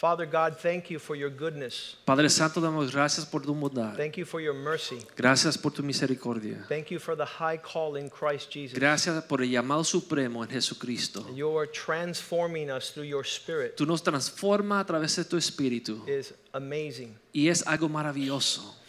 [0.00, 1.94] Father God, thank you for your goodness.
[2.06, 3.98] Padre Santo, damos gracias por tu bondad.
[3.98, 4.96] Thank you for your mercy.
[5.14, 6.64] Gracias por tu misericordia.
[6.70, 8.78] Thank you for the high call in Christ Jesus.
[8.78, 11.26] Gracias por el llamado supremo en Jesucristo.
[11.34, 13.76] You are transforming us through your spirit.
[13.76, 17.14] Tú nos transformas a través de tu espíritu is amazing.
[17.34, 18.79] y es algo maravilloso.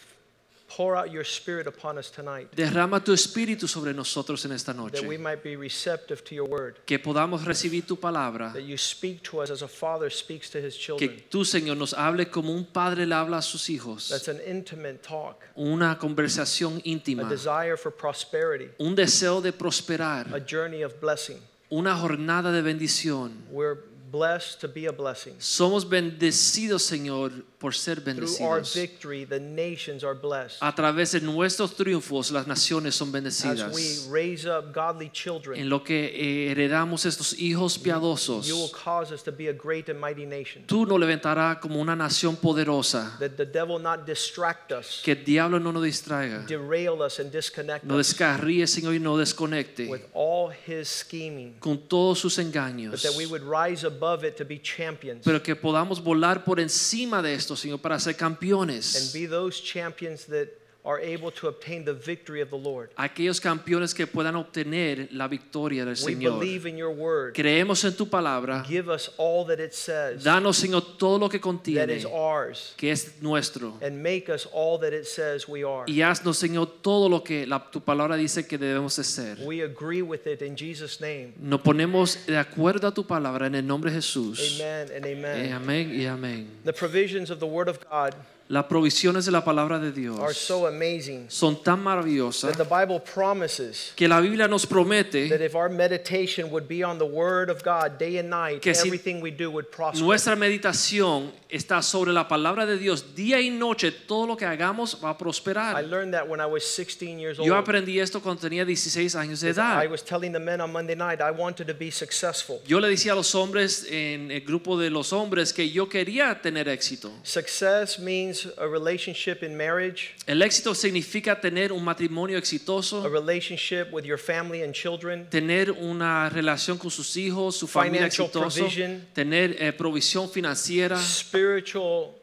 [0.78, 4.80] Pour out your spirit upon us tonight Derrama tu espíritu sobre nosotros en esta that
[4.80, 5.06] noche.
[5.06, 6.76] we might be receptive to your word.
[6.86, 8.54] Que podamos recibir tu palabra.
[8.54, 11.24] That you speak to us as a father speaks to his Que children.
[11.30, 14.08] tú, Señor, nos hable como un padre le habla a sus hijos.
[14.08, 17.28] That's an intimate talk, Una conversación a íntima.
[17.28, 20.28] desire for prosperity, Un deseo de a prosperar.
[20.48, 21.38] journey of blessing.
[21.70, 23.32] Una jornada de bendición.
[23.50, 23.78] We're
[24.12, 25.34] blessed to be a blessing.
[25.40, 28.10] Somos bendecidos, Señor, por ser Through
[28.42, 28.74] our bendecidos.
[28.76, 30.58] victory, the nations are blessed.
[30.62, 33.74] A través de nuestros triunfos, las naciones son As bendecidas.
[33.74, 38.72] we raise up godly children, En lo que eh, heredamos estos hijos piadosos, you will
[38.72, 40.64] cause us to be a great and mighty nation.
[40.68, 43.16] tú nos levantarás como una nación poderosa.
[43.20, 47.32] That the devil not distract us, Que el diablo no nos distraiga, derail us, and
[47.32, 51.54] disconnect descarríe, Señor, y no desconecte with all his scheming.
[51.60, 53.02] con todos sus But engaños.
[53.04, 57.22] that we would rise above it to be champions Pero que podamos volar por encima
[57.22, 59.14] de esto, Señor, para ser and campeones.
[59.14, 60.50] be those champions that
[60.84, 62.90] are able to obtain the victory of the Lord.
[62.98, 66.40] Aquellos campeones que puedan obtener la victoria del We Señor.
[66.40, 67.34] believe in your word.
[67.36, 68.64] Creemos en tu palabra.
[68.68, 72.74] Give us all that it says Danos, Señor, todo lo que that contiene, is ours
[72.78, 73.78] que es nuestro.
[73.82, 75.86] and make us all that it says we are.
[75.88, 79.38] Y haznos, Señor, todo lo que la- tu palabra dice que debemos de ser.
[79.46, 81.34] We agree with it in Jesus' name.
[81.40, 84.60] Nos ponemos de acuerdo a tu palabra en el nombre de Jesús.
[84.60, 85.54] Amen and Eh, amen.
[85.54, 86.48] amén y amén.
[86.66, 88.16] The provisions of the word of God
[88.52, 92.66] Las provisiones de la palabra de are Dios so amazing son tan that maravillosas the
[92.66, 97.06] Bible promises que la Biblia nos promete that if our meditation would be on the
[97.06, 100.04] word of God day and night, Que si everything we do would prosper.
[100.04, 103.92] nuestra meditación está sobre la palabra de Dios día y noche.
[103.92, 105.82] Todo lo que hagamos va a I prosperar.
[105.90, 107.48] learned that when I was 16 years old.
[107.48, 109.82] Yo aprendí esto cuando tenía 16 años de edad.
[109.82, 112.60] I was telling the men on Monday night I wanted to be successful.
[112.68, 116.42] Yo le decía a los hombres en el grupo de los hombres que yo quería
[116.42, 117.14] tener éxito.
[117.24, 123.04] Success means a relationship in marriage, El éxito significa tener un matrimonio exitoso.
[123.06, 128.02] a relationship with your family and children, tener una relación con sus hijos, su familia
[128.10, 129.08] Financial exitosa, provision.
[129.14, 132.14] tener eh, provisión financiera, spiritual,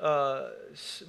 [0.00, 0.50] uh,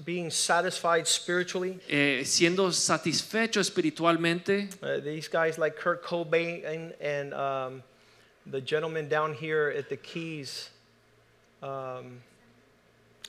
[0.06, 1.80] being satisfied spiritually.
[1.90, 4.70] eh, siendo satisfecho espiritualmente.
[4.82, 7.84] Uh, these guys like Kurt Cobain and, and um,
[8.46, 10.70] the gentleman down here at the Keys,
[11.64, 12.22] um,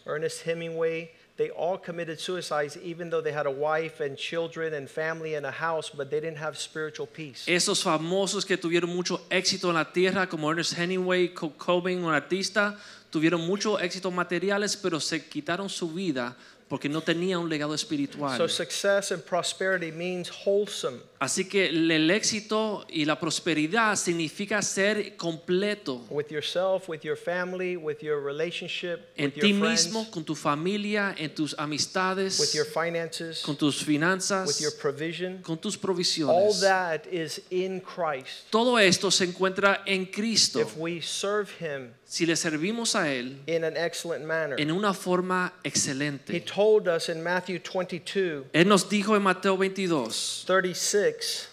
[0.07, 4.89] Ernest Hemingway, they all committed suicides even though they had a wife and children and
[4.89, 7.45] family and a house, but they didn't have spiritual peace.
[7.47, 12.77] Esos famosos que tuvieron mucho éxito en la tierra, como Ernest Hemingway, Cobain, un artista,
[13.11, 16.37] tuvieron mucho éxito materiales, pero se quitaron su vida
[16.69, 18.37] porque no tenían un legado espiritual.
[18.37, 21.01] So success and prosperity means wholesome.
[21.19, 27.77] Así que el éxito y la prosperidad significa ser completo with yourself, with your family,
[27.77, 32.39] with your relationship, en with ti your friends, mismo, con tu familia, en tus amistades,
[32.39, 35.39] with your finances, con tus with finanzas, your provision.
[35.43, 36.61] con tus All provisiones.
[36.61, 38.51] that is in Christ.
[38.51, 40.61] Todo esto se encuentra en Cristo.
[40.61, 44.61] If we serve Him Si le servimos a Él in an excellent manner.
[44.61, 46.41] en una forma He excelente.
[46.45, 51.06] told us in Matthew 22, Él nos dijo en Mateo 22, 36,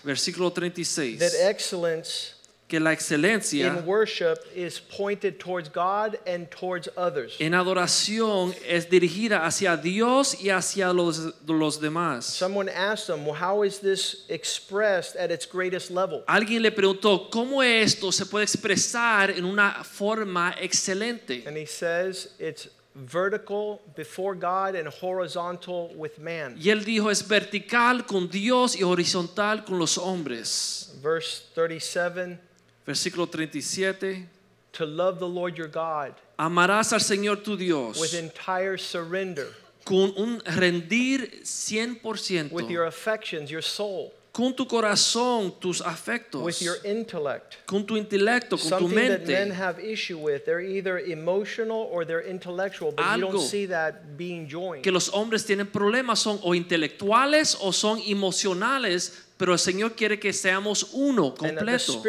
[0.03, 2.33] versículo that 36, excellence
[2.73, 7.35] que la in excelencia worship is pointed towards God and towards others.
[7.39, 12.25] en adoración es dirigida hacia Dios y hacia los, los demás.
[12.25, 16.23] Someone asked him, well, how is this expressed at its greatest level?
[16.27, 21.43] Alguien le preguntó, ¿cómo esto se puede expresar en una forma excelente?
[21.45, 26.55] And he says it's vertical before God and horizontal with man.
[26.59, 30.95] Y él dijo, es vertical con Dios y horizontal con los hombres.
[31.01, 32.39] Verse 37
[32.85, 34.27] Versículo 37.
[34.73, 39.47] to love the Lord your God Amarás al Señor tu Dios with entire surrender,
[39.85, 46.59] con un rendir 100%, with your affections, your soul, con tu corazón, tus afectos, with
[46.59, 47.55] your intellect.
[47.67, 49.53] con tu intelecto, con tu Something that men mente.
[49.53, 50.43] have issue with.
[50.43, 54.81] They're either emotional or they're intellectual, but you Algo don't see that being joined.
[54.81, 60.19] Que los hombres tienen problemas son o intelectuales o son emocionales, pero el Señor quiere
[60.19, 62.01] que seamos uno completo.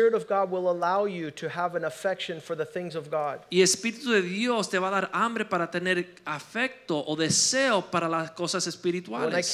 [3.50, 7.82] Y el Espíritu de Dios te va a dar hambre para tener afecto o deseo
[7.90, 9.50] para las cosas espirituales.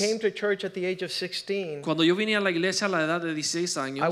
[1.83, 4.05] Cuando yo vine a la iglesia a la edad de 16 años,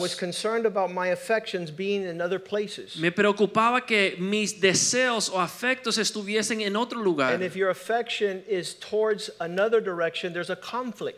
[3.01, 7.39] me preocupaba que mis deseos o afectos estuviesen en otro lugar.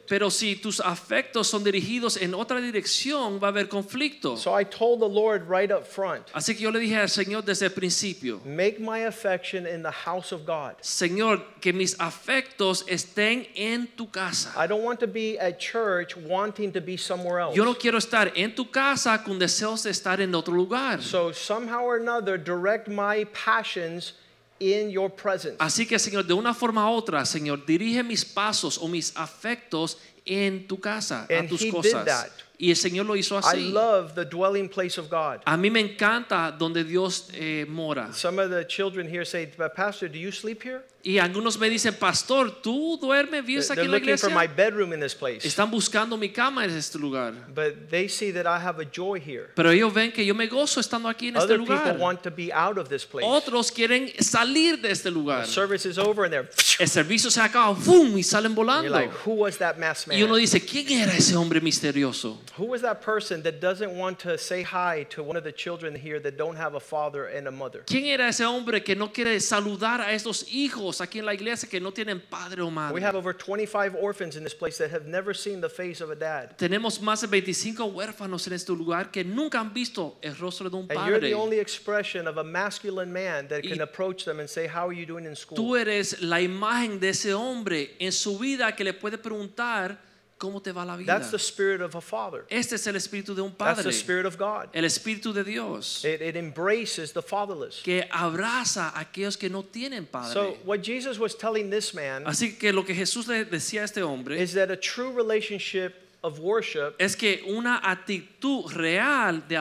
[0.08, 4.36] Pero si tus afectos son dirigidos en otra dirección, va a haber conflicto.
[4.36, 7.44] So I told the Lord right up front, Así que yo le dije al Señor
[7.44, 10.74] desde el principio, make my affection in the house of God.
[10.80, 14.52] Señor, que mis afectos estén en tu casa.
[14.56, 17.56] I don't want to be at church wanting to be somewhere else.
[17.56, 21.02] Yo no quiero estar en tu casa con deseos de estar en otro lugar.
[21.02, 24.14] So somehow or another, direct my passions
[24.60, 25.56] in your presence.
[25.58, 29.98] Así que, Señor, de una forma u otra, Señor, dirige mis pasos o mis afectos
[30.26, 32.04] en tu casa, a And tus he did cosas.
[32.04, 32.28] that.
[32.58, 33.72] Y el Señor lo hizo I así.
[33.72, 35.40] love the dwelling place of God.
[35.46, 38.12] A mí me encanta donde Dios eh, mora.
[38.12, 40.82] Some of the children here say, "But Pastor, do you sleep here?
[41.02, 43.42] Y algunos me dicen, pastor, ¿tú duermes?
[43.46, 44.34] ¿Vives aquí en la looking for iglesia?
[44.38, 45.48] my bedroom in this place.
[45.48, 47.32] Están buscando mi cama en este lugar.
[47.54, 49.48] But they see that I have a joy here.
[49.56, 51.96] Pero ellos ven que yo me gozo estando aquí en este Other people lugar.
[51.98, 53.26] want to be out of this place.
[53.26, 55.46] Otros quieren salir de este lugar.
[55.46, 58.18] Service is over and they're El servicio se acaba, ¡fum!
[58.18, 58.90] y salen you're volando.
[58.90, 59.78] like, who was that
[60.12, 62.38] Y uno dice, ¿quién era ese hombre misterioso?
[62.58, 65.94] Who was that person that doesn't want to say hi to one of the children
[65.94, 67.82] here that don't have a father and a mother?
[67.86, 71.68] ¿Quién era ese hombre que no quiere saludar a estos hijos aquí en la iglesia
[71.68, 73.02] que no tienen padre o We madre?
[73.04, 76.14] have over 25 orphans in this place that have never seen the face of a
[76.16, 76.56] dad.
[76.56, 80.76] Tenemos más de 25 huérfanos en este lugar que nunca han visto el rostro de
[80.76, 81.34] un And you're the padre.
[81.34, 85.06] only expression of a masculine man that can approach them and say, How are you
[85.06, 85.76] doing in Tú school?
[85.76, 89.99] eres la imagen de ese hombre en su vida que le puede preguntar
[90.40, 91.06] cómo te va la vida.
[91.06, 92.44] That's the spirit of a father.
[92.48, 93.74] Este es el espíritu de un padre.
[93.74, 94.70] That's the spirit of God.
[94.72, 97.82] el espíritu de Dios It, it embraces the fatherless.
[97.82, 100.32] que abraza a aquellos que no tienen padre.
[100.32, 103.84] So, what Jesus was telling this man Así que lo que Jesús le decía a
[103.84, 109.56] este hombre is that a true relationship of worship es que una actitud real de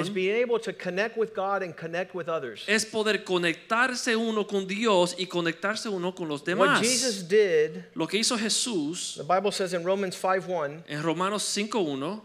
[0.00, 2.64] is being able to connect with God and connect with others.
[2.68, 6.78] es poder conectarse uno con Dios y conectarse uno con los demás.
[6.78, 6.84] What.
[6.84, 12.20] Jesus did, Lo que hizo Jesús the Bible says in Romans 5:1, en Romanos 5.1,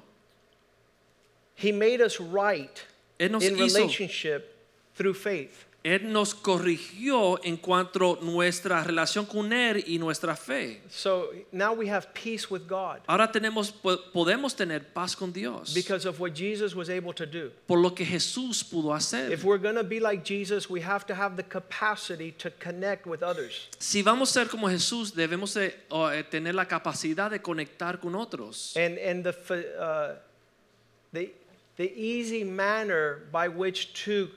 [1.55, 2.83] he made us right
[3.19, 4.55] in hizo relationship
[4.95, 5.64] through faith.
[5.85, 10.81] Él nos corrigió en cuanto a nuestra relación con Él y nuestra fe.
[10.89, 15.75] So now we have peace with God Ahora tenemos, po- podemos tener paz con Dios
[15.75, 17.51] because of what Jesus was able to do.
[17.67, 19.31] por lo que Jesús pudo hacer.
[19.31, 23.05] If we're going to be like Jesus, we have to have the capacity to connect
[23.05, 23.69] with others.
[23.77, 28.15] Si vamos a ser como Jesús, debemos de, eh, tener la capacidad de conectar con
[28.15, 28.75] otros.
[28.75, 29.35] And, and the,
[29.79, 30.15] uh,
[31.13, 31.31] the,
[31.77, 34.29] the easy manner by which to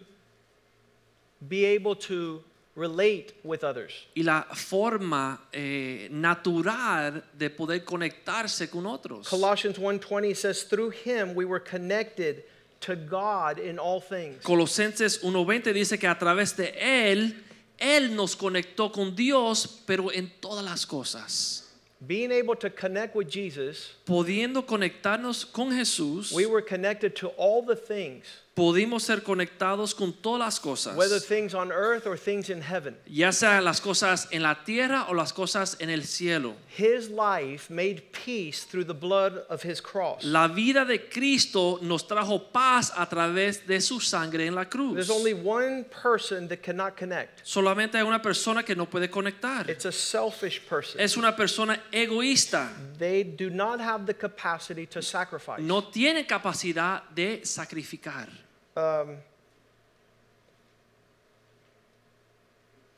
[1.46, 2.42] be able to
[2.74, 3.92] relate with others.
[4.14, 9.28] Y la forma eh, natural de poder conectarse con otros.
[9.28, 12.44] Colossians 1:20 says through him we were connected
[12.80, 14.42] to God in all things.
[14.42, 17.34] Colosenses 1.20 dice que a través de Él,
[17.78, 21.64] Él nos conectó con Dios, pero en todas las cosas.
[22.06, 27.60] Being able to connect with Jesus, Pudiendo conectarnos con Jesús, we were connected to all
[27.60, 28.24] the things,
[28.58, 30.96] pudimos ser conectados con todas las cosas.
[30.96, 32.96] whether things on earth or things in heaven.
[33.06, 36.56] Ya sea las cosas en la tierra o las cosas en el cielo.
[36.76, 40.24] His life made peace through the blood of his cross.
[40.24, 44.94] La vida de Cristo nos trajo paz a través de su sangre en la cruz.
[44.94, 47.44] There's only one person that cannot connect.
[47.44, 49.70] Solamente hay una persona que no puede conectar.
[49.70, 51.00] It's a selfish person.
[51.00, 52.70] Es una persona egoísta.
[52.98, 55.62] They do not have the capacity to sacrifice.
[55.62, 58.47] No tiene capacidad de sacrificar.
[58.78, 59.16] Um,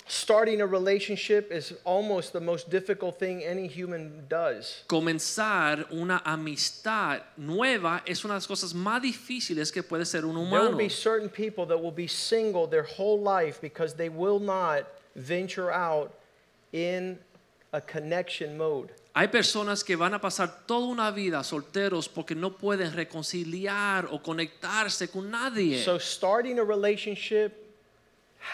[0.07, 4.85] starting a relationship is almost the most difficult thing any human does.
[4.89, 10.37] Comenzar una amistad nueva es una de las cosas más difíciles que puede ser un
[10.37, 10.51] humano.
[10.51, 14.39] There will be certain people that will be single their whole life because they will
[14.39, 16.13] not venture out
[16.73, 17.19] in
[17.73, 18.91] a connection mode.
[19.13, 24.23] Hay personas que van a pasar toda una vida solteros porque no pueden reconciliar o
[24.23, 25.83] conectarse con nadie.
[25.85, 27.53] So starting a relationship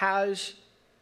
[0.01, 0.55] has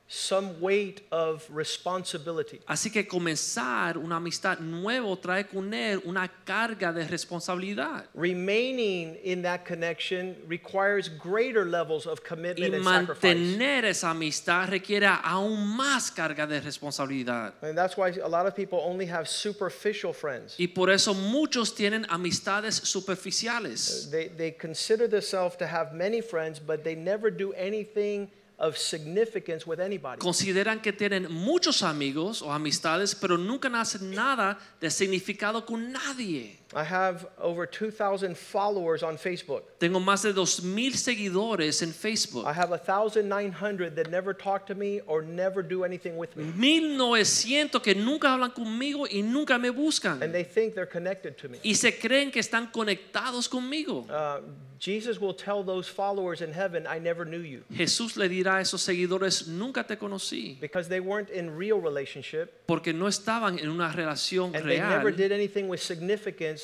[0.07, 2.61] some weight of responsibility.
[2.69, 8.05] Así que comenzar una amistad nuevo trae con él una carga de responsabilidad.
[8.15, 13.35] Remaining in that connection requires greater levels of Y commitment and sacrifice.
[13.35, 17.55] mantener esa amistad requiere aún más carga de responsabilidad.
[17.63, 20.57] And that's why a lot of people only have superficial friends.
[20.59, 24.11] Y por eso muchos tienen amistades superficiales.
[24.11, 29.67] They, they consider themselves to have many friends, but they never do anything of significance
[29.67, 30.19] with anybody.
[30.19, 36.64] Consideran que tienen muchos amigos o amistades, pero nunca hacen nada de significado con nadie.
[36.75, 39.63] I have over 2,000 followers on Facebook.
[39.79, 42.47] Tengo más de 2.000 seguidores en Facebook.
[42.47, 46.45] I have 1,900 that never talk to me or never do anything with me.
[46.45, 50.23] 1900 que nunca hablan conmigo y nunca me buscan.
[50.23, 51.59] And they think they're connected to me.
[51.63, 54.07] Y se creen que están conectados conmigo.
[54.11, 54.41] Uh,
[54.79, 57.63] Jesus will tell those followers in heaven, I never knew you.
[57.73, 62.67] Jesús le dirá a esos seguidores, nunca te conocí, Because they weren't in real relationship
[62.67, 66.64] porque no estaban en una relación and they never did anything with significance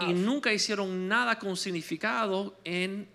[0.00, 3.06] Y nunca hicieron nada con significado en,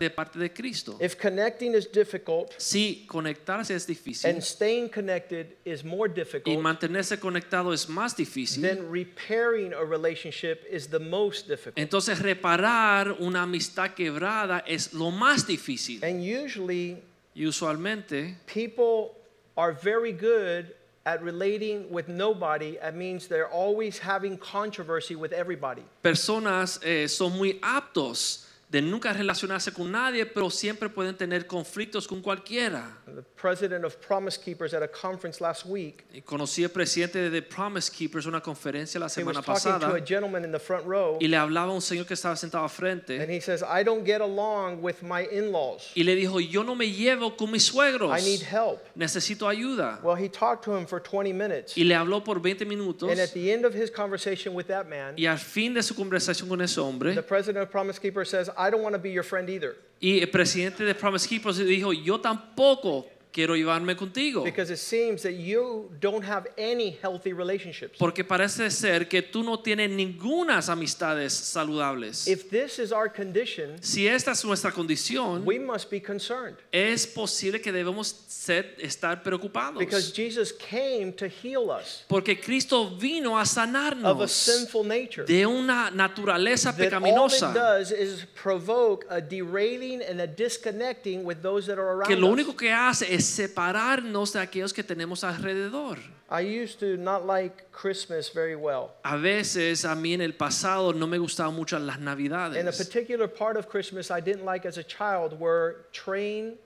[0.00, 0.98] de parte de Cristo.
[1.00, 6.58] If connecting is difficult Si conectarse es difícil and staying connected is more y difficult,
[6.60, 11.78] mantenerse conectado es más difícil, then repairing a relationship is the most difficult.
[11.78, 16.02] entonces reparar una amistad quebrada es lo más difícil.
[16.04, 17.02] And usually,
[17.34, 19.14] Y usualmente people
[19.56, 20.74] are very good
[21.08, 22.76] at relating with nobody.
[22.82, 25.82] That means they're always having controversy with everybody.
[26.02, 32.06] personas eh, son muy aptos de nunca relacionarse con nadie, pero siempre pueden tener conflictos
[32.06, 32.98] con cualquiera.
[33.06, 37.42] The president of Promise Keepers at a conference last week, Y conocí al presidente de
[37.42, 41.16] Promise Keepers en una conferencia la semana to pasada a gentleman in the front row,
[41.18, 43.82] y le hablaba a un señor que estaba sentado al and frente he says, I
[43.82, 45.90] don't get along with my in laws.
[45.94, 48.80] y le dijo, yo no me llevo con mis suegros, I need help.
[48.94, 50.00] necesito ayuda.
[50.02, 51.74] Well, he talked to him for 20 minutes.
[51.74, 54.86] Y le habló por 20 minutos And at the end of his conversation with that
[54.90, 58.28] man, y al fin de su conversación con ese hombre, the president of Promise Keepers
[58.28, 59.76] says, I don't want to be your friend either.
[60.00, 64.44] y el presidente de Promise Keepers dijo, yo tampoco quiero llevarme contigo.
[64.44, 67.98] Because it seems that you don't have any healthy relationships.
[67.98, 72.26] Porque parece ser que tú no tienes ninguna amistades saludables.
[72.26, 76.56] If this is our condition, Si esta es nuestra condición, we must be concerned.
[76.72, 79.78] es posible que debemos ser, estar preocupados.
[79.78, 85.24] Because Jesus came to heal us Porque Cristo vino a of a sanarnos sinful nature.
[85.24, 87.52] de una naturaleza That all it pecaminosa.
[87.54, 92.56] does is provoke a derailing and a disconnecting with those that are Que lo único
[92.56, 95.98] que hace es separarnos de aquellos que tenemos alrededor.
[96.30, 98.90] I used to not like Christmas very well.
[99.02, 102.76] A veces a mí en el pasado no me gustaban mucho las And a navidades.
[102.76, 106.56] particular part of Christmas I didn't like as a child were train,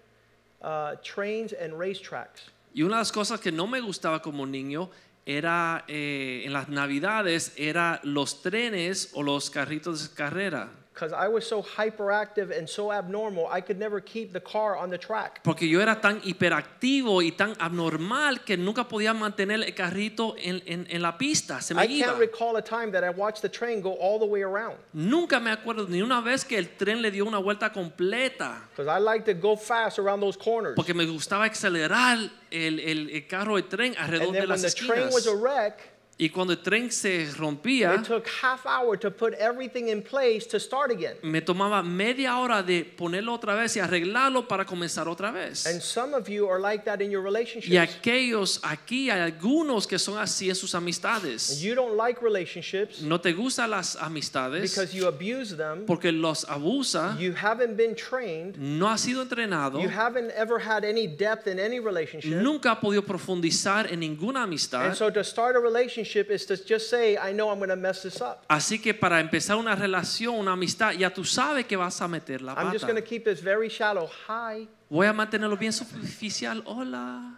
[0.62, 2.50] uh, trains and racetracks.
[2.74, 4.90] Y una de las cosas que no me gustaba como niño
[5.24, 10.70] era eh, en las navidades era los trenes o los carritos de carrera.
[10.94, 14.90] Because I was so hyperactive and so abnormal, I could never keep the car on
[14.90, 15.40] the track.
[15.42, 20.62] Porque yo era tan hiperactivo y tan abnormal que nunca podía mantener el carrito en,
[20.66, 21.62] en- en la pista.
[21.62, 22.08] Se me I iba.
[22.08, 24.76] can't recall a time that I watched the train go all the way around.
[24.92, 28.60] Nunca me acuerdo ni una vez que el tren le dio una vuelta completa.
[28.76, 30.74] Because I like to go fast around those corners.
[30.76, 32.18] Porque me gustaba acelerar
[32.50, 35.14] el, el- el carro de tren alrededor And de then when las the train esquinas.
[35.14, 35.91] was a wreck,
[36.22, 40.46] Y cuando el tren se rompía, it took half hour to put everything in place
[40.46, 41.16] to start again.
[41.24, 45.66] me tomaba media hora de ponerlo otra vez y arreglarlo para comenzar otra vez.
[45.66, 47.76] And some of you are like that in your Y relationships.
[47.76, 51.60] aquellos aquí, hay algunos que son así en sus amistades.
[51.60, 55.86] You don't like relationships No te gustan las amistades because you abuse them.
[55.86, 58.56] porque los abusa, You haven't been trained.
[58.58, 62.30] no ha sido entrenado, You haven't ever had any depth in any relationship.
[62.30, 64.86] nunca ha podido profundizar en ninguna amistad.
[64.86, 67.76] And so to start a relationship is to just say, I know I'm going to
[67.76, 68.44] mess this up.
[68.48, 72.40] Así que para empezar una relación, una amistad, ya tú sabes que vas a meter
[72.42, 72.92] la I'm just pata.
[72.92, 74.08] going to keep this very shallow.
[74.26, 76.62] Hi, Voy a mantenerlo bien superficial.
[76.66, 77.34] Hola,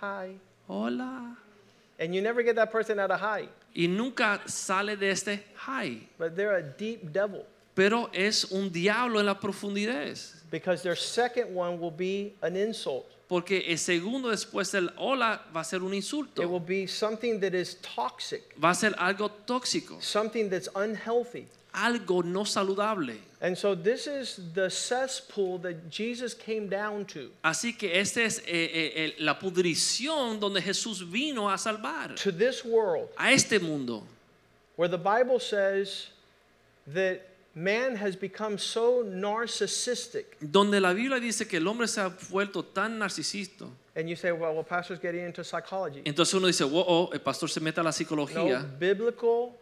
[0.00, 0.34] hi.
[0.68, 1.36] hola.
[1.98, 3.48] And you never get that person out of hi.
[3.74, 6.08] Y nunca sale de este hi.
[6.18, 10.16] But they're a deep devil Pero es un diablo en la profundidad.
[10.50, 13.06] because their second one will be an insult.
[13.28, 16.46] Porque el segundo después del hola va a ser un It insulto.
[16.48, 21.46] will be something that is toxic, Va a ser algo tóxico, something that's unhealthy.
[21.72, 23.18] algo no saludable.
[23.40, 28.38] And so this is the cesspool that Jesus came down to, Así que esta es
[28.46, 34.04] eh, eh, la pudrición donde Jesús vino a salvar to this world a este mundo.
[34.76, 36.06] where the Bible says
[36.86, 37.20] that
[37.56, 40.36] man has become so narcissistic.
[40.40, 43.66] donde la Biblia dice que el hombre se ha vuelto tan narcisista.
[43.96, 46.02] And you say, well, well, pastor's getting into psychology.
[46.04, 48.60] Entonces uno dice, wow, oh, el pastor se mete a la psicología.
[48.60, 49.54] No, biblical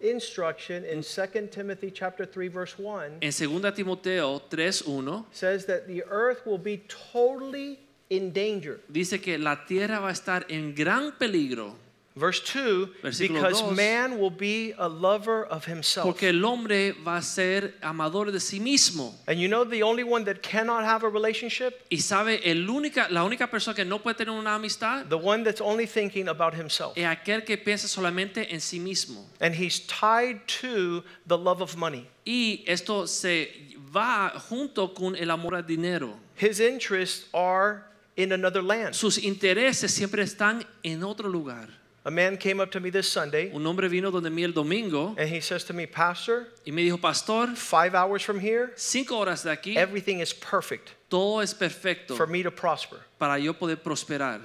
[0.00, 6.02] instruction in 2 Timothy chapter 3 verse 1 En 2 Timoteo 3.1 says that the
[6.10, 7.78] earth will be totally
[8.10, 8.80] in danger.
[8.88, 11.76] dice que la tierra va a estar en gran peligro
[12.14, 13.74] Verse 2 Versículo because dos.
[13.76, 16.04] man will be a lover of himself.
[16.04, 19.14] porque el hombre va a ser amador de sí mismo.
[19.26, 21.80] And you know the only one that cannot have a relationship?
[21.90, 25.42] Y sabe, el única, la única persona que no puede tener una amistad The one
[25.42, 26.96] that's only thinking about himself.
[26.98, 29.24] es aquel que piensa solamente en sí mismo.
[29.40, 32.06] And he's tied to the love of money.
[32.26, 33.48] Y esto se
[33.94, 36.18] va junto con el amor al dinero.
[36.36, 37.84] His interests are
[38.16, 38.94] in another land.
[38.94, 41.68] Sus intereses siempre están en otro lugar.
[42.04, 45.14] A man came up to me this Sunday Un hombre vino donde mí el domingo
[45.16, 49.24] and he says to me, Pastor, y me dijo, pastor, five hours from here, cinco
[49.24, 52.98] horas de aquí, everything is perfect todo es perfecto for me to prosper.
[53.18, 54.40] para yo poder prosperar.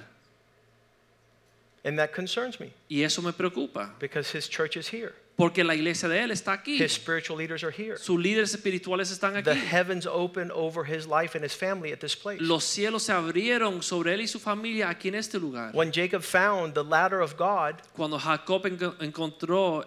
[1.84, 5.14] And that concerns me Y eso me preocupa, because his church is here.
[5.38, 6.78] Porque la iglesia de él está aquí.
[6.82, 7.96] His spiritual leaders are here.
[7.96, 9.60] Sus líderes espirituales están The aquí.
[9.70, 12.40] heavens open over his life and his family at this place.
[12.40, 15.70] Los cielos se abrieron sobre él y su familia aquí en este lugar.
[15.72, 19.84] When Jacob found the ladder of God, Cuando Jacob enco- encontró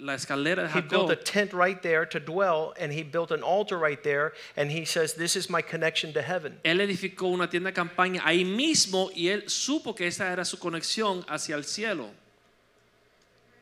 [0.00, 3.30] la escalera de he built a Jacob, tent right there to dwell and he built
[3.30, 6.58] an altar right there and he says, This is my connection to heaven.
[6.64, 10.58] él edificó una tienda de campaña ahí mismo y él supo que esa era su
[10.58, 12.10] conexión hacia el cielo.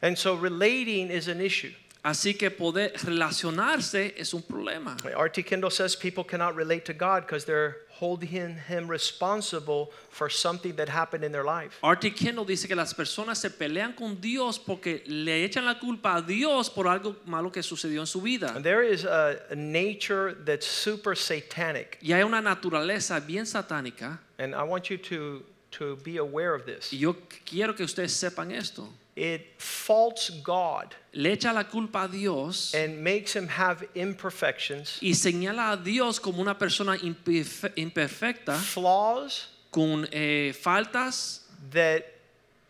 [0.03, 1.73] And so relating is an issue.
[2.05, 4.97] Así que poder relacionarse es un problema.
[5.05, 5.43] R.T.
[5.43, 10.89] Kendall says people cannot relate to God because they're holding him responsible for something that
[10.89, 11.77] happened in their life.
[11.83, 12.11] R.T.
[12.11, 16.23] Kendall dice que las personas se pelean con Dios porque le echan la culpa a
[16.23, 18.55] Dios por algo malo que sucedió en su vida.
[18.55, 21.99] And there is a, a nature that's super satanic.
[22.01, 26.67] Y hay una naturaleza bien satánica And I want you to, to be aware of
[26.67, 26.93] this.
[26.93, 28.89] y yo quiero que ustedes sepan esto.
[29.17, 35.15] It faults God Le echa la culpa a Dios and makes him have imperfections, y
[35.15, 42.05] señala a Dios como una persona imperfe- imperfecta flaws con eh, faltas that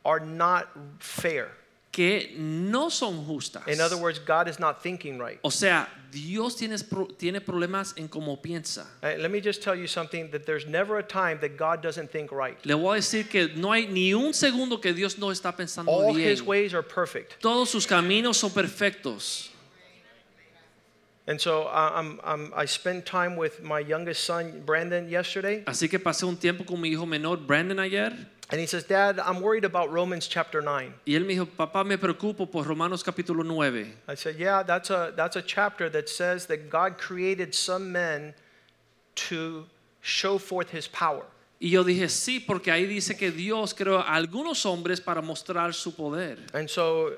[0.04, 0.68] are not
[1.00, 1.50] fair.
[1.96, 3.66] Que no son justas.
[3.66, 5.38] In other words, God is not thinking right.
[5.42, 6.76] O sea, Dios tiene,
[7.16, 8.84] tiene problemas en cómo piensa.
[9.02, 12.10] Uh, let me just tell you something that there's never a time that God doesn't
[12.10, 12.58] think right.
[12.66, 15.88] Le voy a decir que no hay ni un segundo que Dios no está pensando
[15.88, 16.28] All bien.
[16.28, 17.40] his ways are perfect.
[17.40, 19.48] Todos sus caminos son perfectos.
[21.26, 25.64] And so I'm, I'm, I spent time with my youngest son, Brandon, yesterday.
[25.64, 28.12] Así que pasé un tiempo con mi hijo menor, Brandon, ayer.
[28.48, 30.94] And he says, Dad, I'm worried about Romans chapter 9.
[31.04, 33.92] Y él me dijo, papá, me preocupo por Romanos capítulo 9.
[34.06, 38.34] I said, Yeah, that's a, that's a chapter that says that God created some men
[39.16, 39.66] to
[40.00, 41.24] show forth his power.
[41.60, 45.74] Y yo dije, sí, porque ahí dice que Dios creó a algunos hombres para mostrar
[45.74, 46.38] su poder.
[46.54, 47.16] And so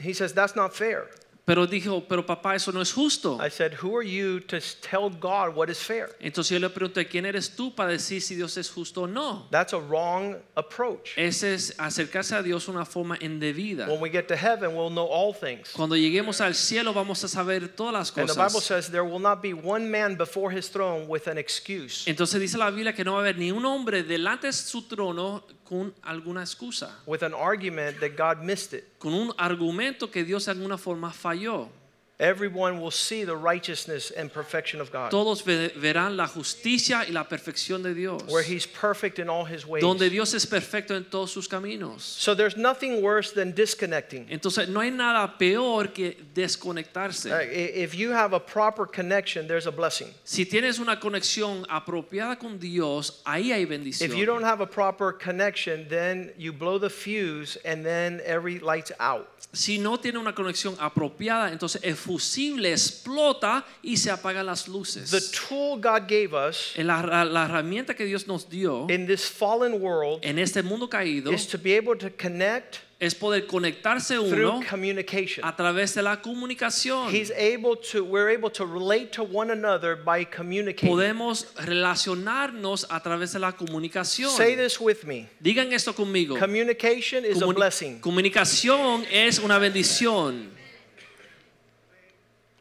[0.00, 1.06] he says, That's not fair.
[1.44, 3.38] Pero dijo, pero papá, eso no es justo.
[3.44, 6.10] I said, Who are you to tell God what is fair?
[6.20, 9.48] Entonces yo le pregunté, ¿quién eres tú para decir si Dios es justo o no?
[9.50, 11.16] That's a wrong approach.
[11.16, 13.88] Ese es acercarse a Dios una forma indebida.
[13.88, 15.70] When we get to heaven, we'll know all things.
[15.72, 18.64] Cuando lleguemos al cielo vamos a saber todas las And the Bible cosas.
[18.64, 22.58] says there will not be one man before his throne with an excuse, Entonces dice
[22.58, 25.94] la Biblia que no va a haber ni un hombre delante de su trono con
[26.02, 28.89] alguna excusa, with an argument that God missed it.
[29.00, 31.70] Con un argumento que Dios de alguna forma falló.
[32.20, 37.24] Everyone will see the righteousness and perfection of God, Todos verán la justicia y la
[37.24, 39.80] perfección de Dios, where he's perfect in all his ways.
[39.82, 42.02] donde Dios es perfecto en todos sus caminos.
[42.02, 44.26] So there's nothing worse than disconnecting.
[44.30, 47.30] Entonces no hay nada peor que Uh, desconectarse.
[47.32, 50.12] i- If you have a proper connection, there's a blessing.
[50.24, 54.10] Si tienes una conexión apropiada con Dios, ahí hay bendición.
[54.10, 58.58] If you don't have a proper connection, then you blow the fuse and then every
[58.58, 59.26] light's out.
[59.52, 65.10] Si no tiene una conexión apropiada, entonces el fusible explota y se apagan las luces.
[65.10, 70.18] The tool God gave us La, herramienta que Dios nos dio in this fallen world
[70.22, 75.42] en este mundo caído is to be able to connect es poder conectarse uno communication.
[75.42, 77.10] a través de la comunicación.
[77.10, 80.90] He's able to, we're able to relate to one another by communicating.
[80.90, 84.30] Podemos relacionarnos a través de la comunicación.
[84.30, 85.30] Say this with me.
[85.40, 86.38] Digan esto conmigo.
[86.38, 88.00] Communication is a blessing.
[88.00, 90.59] Comunicación es una bendición.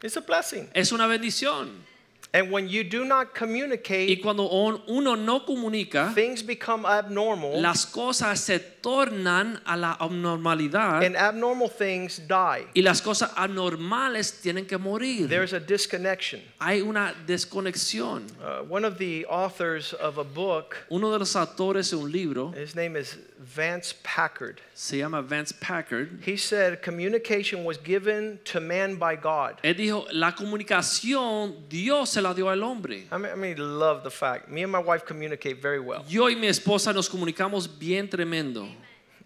[0.02, 0.70] It's a blessing.
[0.74, 1.88] Es una bendición.
[2.32, 7.60] And when you do not Y communicate, cuando on- uno no comunica, things become abnormal,
[7.60, 12.68] las cosas se tornan a la abnormalidad and abnormal things die.
[12.76, 15.28] y las cosas anormales tienen que morir.
[15.28, 16.40] There's a disconnection.
[16.60, 18.28] Hay una desconexión.
[18.40, 22.54] Uh, one of the authors of a book, Uno de los autores de un libro
[22.56, 23.18] his name is
[23.56, 24.62] Vance Packard.
[24.76, 26.22] se llama Vance Packard.
[26.24, 29.58] He said communication was given to man by God.
[29.64, 33.08] Él dijo, la comunicación Dios se la dio al hombre.
[33.12, 34.50] I mean, I mean, love the fact.
[34.50, 36.04] Me and my wife communicate very well.
[36.08, 38.68] Yo y mi esposa nos comunicamos bien tremendo.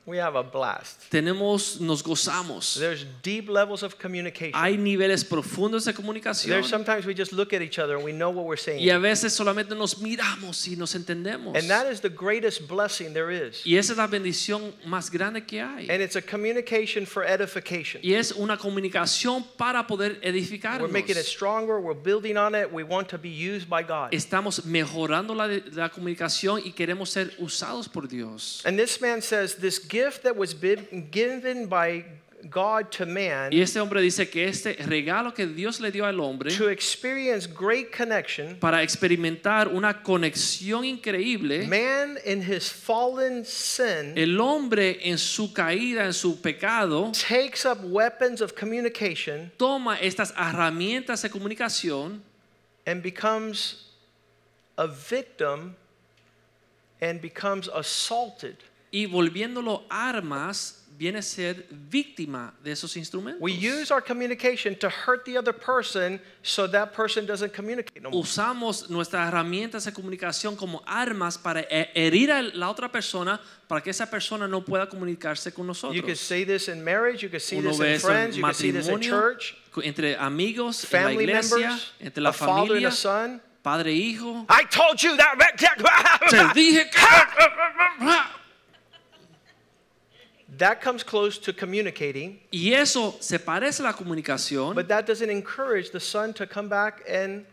[0.06, 1.10] We have a blast.
[1.10, 2.78] Tenemos, nos gozamos.
[2.78, 4.54] There's deep levels of communication.
[4.54, 6.50] Hay niveles profundos de comunicación.
[6.50, 8.82] There's sometimes we just look at each other and we know what we're saying.
[8.82, 11.56] Y a veces solamente nos miramos y nos entendemos.
[11.56, 13.66] And that is the greatest blessing there is.
[13.66, 15.90] Y esa es la bendición más grande que hay.
[15.90, 18.02] And it's a communication for edification.
[18.04, 22.84] Y es una comunicación para poder We're making it stronger, we're building on it, we
[22.84, 24.12] want to be used by God.
[24.12, 28.62] Estamos mejorando la, la comunicación y queremos ser usados por Dios.
[28.66, 32.04] And this man says this gift that was given by
[32.50, 36.20] God to man Y este hombre dice que este regalo que Dios le dio al
[36.20, 44.18] hombre to experience great connection, para experimentar una conexión increíble, man in his fallen sin
[44.18, 50.34] el hombre en su caída, en su pecado, takes up weapons of communication toma estas
[50.36, 52.20] herramientas de comunicación
[52.86, 53.92] and becomes
[54.78, 55.76] a victim
[57.00, 58.58] and becomes assaulted.
[58.94, 63.42] Y volviéndolo armas viene a ser víctima de esos instrumentos.
[63.42, 68.12] We use our communication to hurt the other person so that person doesn't communicate no
[68.12, 68.22] more.
[68.22, 73.82] Usamos nuestras herramientas de comunicación como armas para he- herir a la otra persona para
[73.82, 76.20] que esa persona no pueda comunicarse con You could nosotros.
[76.20, 78.88] see this in marriage, you could see Uno this in friends, you could see this
[78.88, 82.88] in church, entre amigos, en la family iglesia, members, entre la a father and familia,
[82.90, 83.42] a son.
[83.64, 84.46] padre e hijo.
[84.48, 85.40] I told you that.
[86.30, 87.00] Te dije que...
[90.58, 95.30] That comes close to communicating, Y eso se parece a la comunicación, but that doesn't
[95.30, 97.46] encourage the son to come back and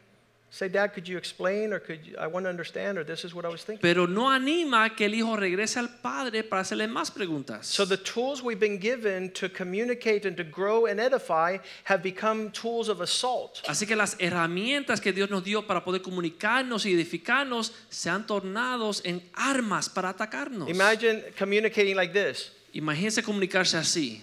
[0.50, 1.72] say, Dad, could you explain?
[1.72, 3.80] Or could you, I want to understand, or this is what I was thinking.
[3.80, 7.66] pero no anima que el hijo regrese al padre para hacerle más preguntas.
[7.66, 12.50] So the tools we've been given to communicate and to grow and edify have become
[12.50, 13.62] tools of assault.
[13.68, 18.26] Así que las herramientas que Dios nos dio para poder comunicarnos y edificarnos se han
[18.26, 20.68] tornado en armas para atacarnos.
[20.68, 22.50] Imagine communicating like this.
[22.72, 24.22] Imagínense comunicarse así.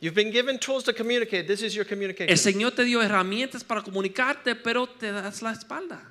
[0.00, 1.46] You've been given tools to communicate.
[1.46, 2.36] This is your El communication.
[2.36, 6.02] Señor te dio herramientas para comunicarte, pero te das la espalda.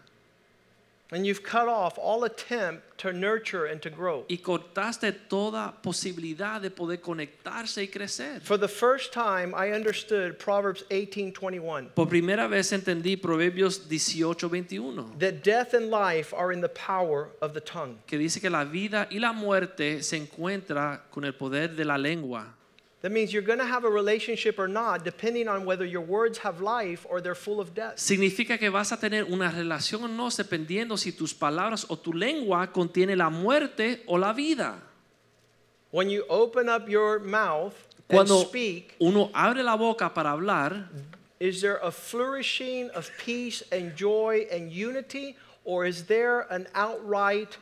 [1.11, 4.25] And you've cut off all attempt to nurture and to grow.
[4.27, 8.41] Y cortaste toda posibilidad de poder conectarse y crecer.
[8.41, 15.43] For the first time, I understood Proverbs 18:21 Por primera vez entendí Proverbios 18:21, that
[15.43, 17.97] death and life are in the power of the tongue.
[18.07, 21.97] que dice que la vida y la muerte se encuentra con el poder de la
[21.97, 22.54] lengua.
[23.05, 26.39] That means you're going to have a relationship or not, depending on whether your words
[26.39, 27.97] have life or they're full of death.
[27.97, 32.11] Significa que vas a tener una relación o no dependiendo si tus palabras o tu
[32.11, 34.81] lengua contiene la muerte o la vida.
[35.91, 37.75] When you open up your mouth
[38.09, 40.87] and Cuando speak, uno abre la boca para hablar,
[41.39, 47.55] is there a flourishing of peace and joy and unity, or is there an outright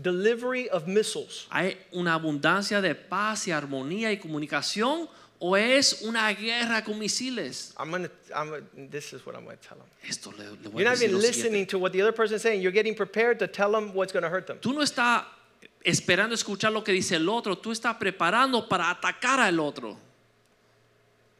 [0.00, 1.46] delivery of missiles?
[1.50, 5.08] ¿hay una abundancia de paz y armonía y comunicación
[5.40, 7.74] o es una guerra con misiles?
[7.78, 9.86] I'm gonna, I'm gonna, this is what I'm gonna tell them.
[10.08, 11.42] Esto le, le voy You're a not even lo siguiente.
[11.42, 12.60] listening to what the other person is saying.
[12.60, 14.58] You're getting prepared to tell them what's gonna hurt them.
[14.60, 15.24] Tú no estás
[15.84, 19.96] esperando escuchar lo que dice el otro, tú estás preparando para atacar al otro.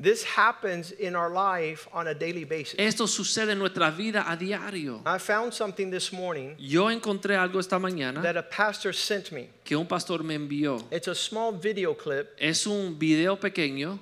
[0.01, 2.77] This happens in our life on a daily basis.
[2.79, 5.03] Esto sucede en nuestra vida a diario.
[5.05, 9.49] I found something this morning Yo encontré algo esta mañana that a pastor sent me.
[9.65, 10.85] que un pastor me envió.
[10.93, 13.99] It's a small video clip Es un video pequeño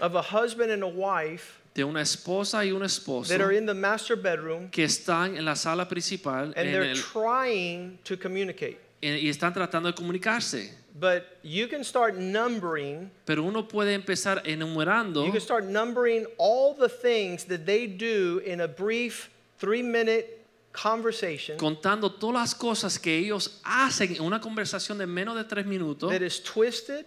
[0.00, 3.66] of a husband and a wife de una esposa y un esposo that are in
[3.66, 8.16] the master bedroom que están en la sala principal and en they're el- trying to
[8.16, 8.78] communicate.
[9.00, 10.72] en- y están tratando de comunicarse.
[10.98, 16.74] But you can start numbering, Pero uno puede empezar enumerando you can start numbering all
[16.74, 19.28] the things that they do in a brief
[19.58, 25.36] three minute conversation contando todas las cosas que ellos hacen en una conversación de menos
[25.36, 27.04] de tres minutos, that is twisted,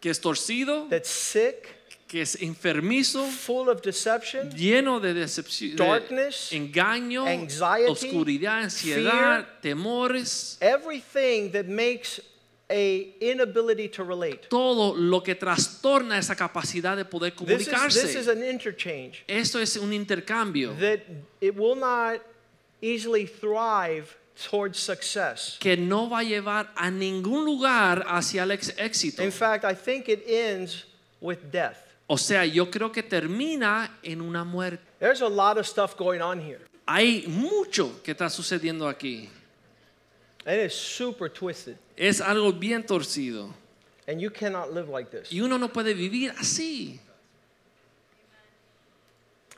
[0.00, 1.76] que es torcido, that's sick,
[2.08, 10.56] que es enfermizo, full of deception, lleno de decepción, Darkness, engaño, anxiety, oscuridad, ansiedad, temores,
[10.60, 12.20] everything that makes
[12.70, 14.48] a inability to relate.
[14.48, 18.28] todo lo que trastorna esa capacidad de poder This is, this is comunicarse.
[18.28, 21.00] an interchange Esto es un intercambio that
[21.40, 22.20] it will not
[22.80, 24.16] easily thrive
[24.50, 25.56] towards success.
[25.60, 29.22] que no va a llevar a ningún lugar hacia el éxito.
[29.22, 30.86] In fact, I think it ends
[31.20, 31.78] with death.
[32.06, 34.82] O sea, yo creo que termina en una muerte.
[34.98, 39.28] There's a lot of stuff going on here, Hay mucho que está sucediendo aquí.
[40.46, 41.76] And it's super twisted.
[41.96, 43.52] Es algo bien torcido.
[44.06, 45.30] And you cannot live like this.
[45.32, 46.98] Y uno no puede vivir así.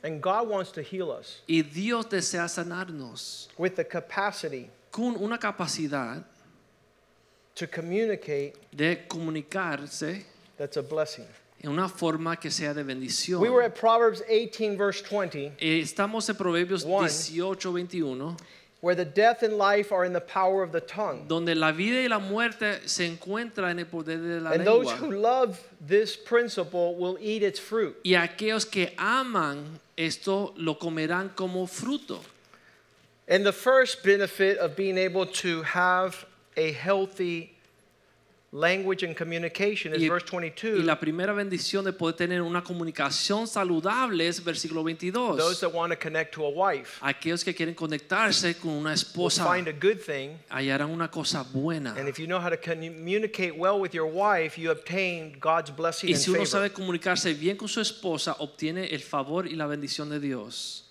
[0.03, 5.37] And God wants to heal us Y Dios desea sanarnos with the capacity con una
[5.37, 6.23] capacidad
[7.55, 10.23] to communicate de comunicarse
[10.57, 11.25] that's a blessing.
[11.63, 13.41] en una forma que sea de bendición.
[13.41, 17.07] We were at Proverbs 18, verse 20, Eh, Estamos en Proverbios One.
[17.07, 18.37] 18, 21,
[18.81, 21.25] where the death and life are in the power of the tongue.
[21.27, 24.91] donde la vida y la muerte se encuentran en el poder de la And those
[24.91, 27.95] who love this principle will eat its fruit.
[28.03, 32.19] Y aquellos que aman esto lo comerán como fruto.
[33.27, 37.56] And the first benefit of being able to have a healthy
[38.51, 40.85] language and communication is Y, verse y 22.
[40.85, 44.83] la primera bendición de poder tener una comunicación saludable es versículo
[45.37, 49.45] Those that want to connect to a wife Aquellos que quieren conectarse con una esposa
[49.45, 50.37] find a good thing.
[50.49, 51.93] hallarán una cosa buena.
[51.97, 56.09] And if you know how to communicate well with your wife, you obtain God's blessing
[56.09, 60.09] Y si uno sabe comunicarse bien con su esposa, obtiene el favor y la bendición
[60.09, 60.85] de Dios.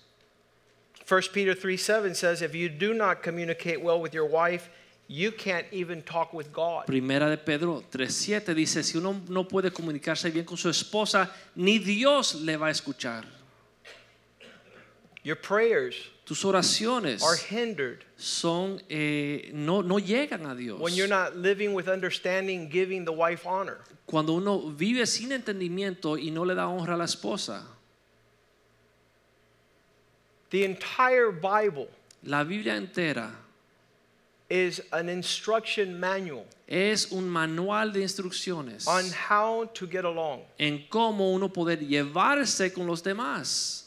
[1.09, 4.69] 1 Peter 3 7 says, If you do not communicate well with your wife,
[5.07, 6.85] you can't even talk with God.
[6.85, 11.79] Primera de Pedro 3.7 dice, si uno no puede comunicarse bien con su esposa, ni
[11.79, 13.23] Dios le va a escuchar.
[15.23, 20.79] Your prayers Tus oraciones are hindered son, eh, no, no llegan a Dios.
[20.79, 23.77] when you're not living with understanding, giving the wife honor.
[24.05, 27.63] Cuando uno vive sin entendimiento y no le da honra a la esposa.
[30.49, 31.89] The entire Bible
[32.23, 33.31] La Biblia entera
[34.49, 40.41] is an instruction manual es un manual de instrucciones on how to get along.
[40.59, 43.83] en cómo uno poder llevarse con los demás.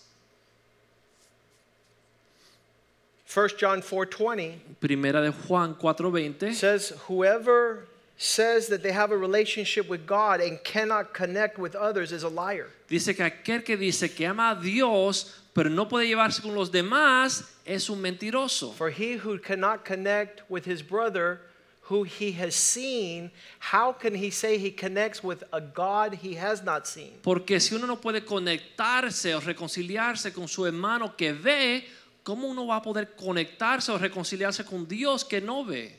[3.27, 9.89] 1 John 4:20 Primera de Juan 4:20 says whoever says that they have a relationship
[9.89, 12.67] with God and cannot connect with others is a liar.
[12.89, 16.71] dice que aquel que dice que ama a Dios pero no puede llevarse con los
[16.71, 18.73] demás es un mentiroso.
[18.73, 21.43] For he who cannot connect with his brother
[21.91, 26.63] who he has seen, how can he say he connects with a God he has
[26.63, 27.13] not seen?
[27.21, 31.85] Porque si uno no puede conectarse o reconciliarse con su hermano que ve,
[32.25, 35.95] ¿cómo uno va a poder conectarse o reconciliarse con Dios que no ve?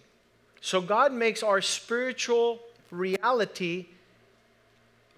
[0.60, 2.58] So God makes our spiritual
[2.89, 3.86] reality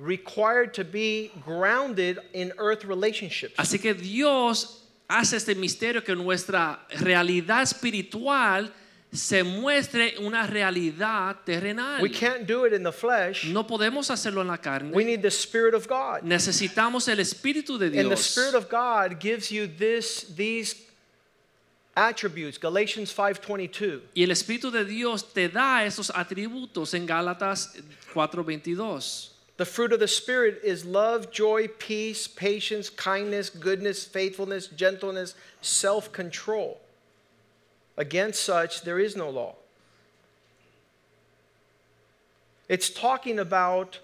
[0.03, 3.55] required to be grounded in earth relationships.
[3.57, 8.71] Así que Dios hace este misterio que nuestra realidad espiritual
[9.11, 12.01] se muestre una realidad terrenal.
[12.01, 13.45] We can't do it in the flesh.
[13.45, 14.91] No podemos hacerlo en la carne.
[14.91, 16.23] We need the Spirit of God.
[16.23, 18.03] Necesitamos el Espíritu de Dios.
[18.03, 20.75] And the Spirit of God gives you this, these
[21.95, 22.57] attributes.
[22.57, 24.01] Galatians 5.22.
[24.15, 27.75] Y el Espíritu de Dios te da esos atributos en Gálatas
[28.13, 29.32] 4:22.
[29.63, 36.11] The fruit of the Spirit is love, joy, peace, patience, kindness, goodness, faithfulness, gentleness, self
[36.11, 36.81] control.
[37.95, 39.55] Against such, there is no law.
[42.67, 43.99] It's talking about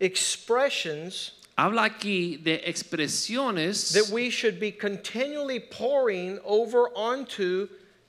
[0.00, 7.68] expressions Habla aquí de expresiones that we should be continually pouring over onto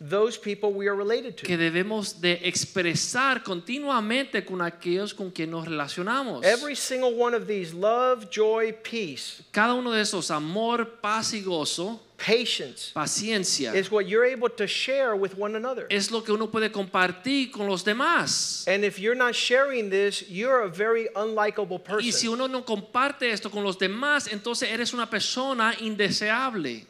[0.09, 1.45] those people we are related to.
[1.45, 6.43] que debemos de expresar continuamente con aquellos con quien nos relacionamos.
[6.43, 11.41] Every single one of these love, joy, peace, Cada uno de esos amor, paz y
[11.41, 15.87] gozo, patience paciencia, is what you're able to share with one another.
[15.89, 18.65] es lo que uno puede compartir con los demás.
[18.67, 22.05] And if you're not sharing this, you're a very unlikable person.
[22.05, 26.87] Y si uno no comparte esto con los demás, entonces eres una persona indeseable.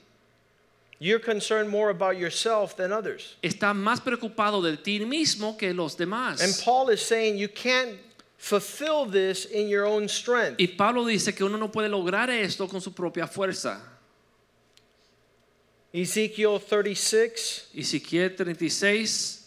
[1.04, 3.36] You're concerned more about yourself than others.
[3.42, 6.42] Está más preocupado de ti mismo que los demás.
[6.42, 7.98] And Paul is saying you can't
[8.38, 10.62] fulfill this in your own strength.
[10.62, 13.82] Y Pablo dice que uno no puede lograr esto con su propia fuerza.
[15.92, 19.43] Ezekiel 36, Ezequiel 36,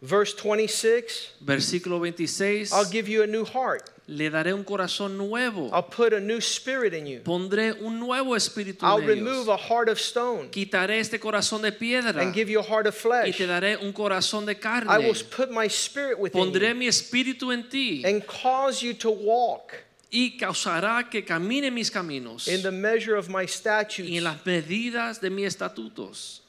[0.00, 2.72] Verse 26 Versículo 26.
[2.72, 5.68] I'll give you a new heart, Le daré un corazón nuevo.
[5.72, 9.48] I'll put a new spirit in you, Pondré un nuevo espíritu I'll en remove ellos.
[9.48, 12.94] a heart of stone Quitaré este corazón de piedra and give you a heart of
[12.94, 13.28] flesh.
[13.28, 14.88] y te daré un corazón de carne.
[14.88, 18.94] I will put my spirit within Pondré you mi espíritu en ti and cause you
[18.94, 19.74] to walk
[20.12, 24.38] y causará que camine mis caminos in the measure of my statutes, y en las
[24.46, 26.40] medidas de mis estatutos.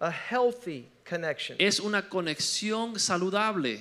[0.00, 1.56] a healthy connection.
[1.58, 3.80] Es una conexión saludable.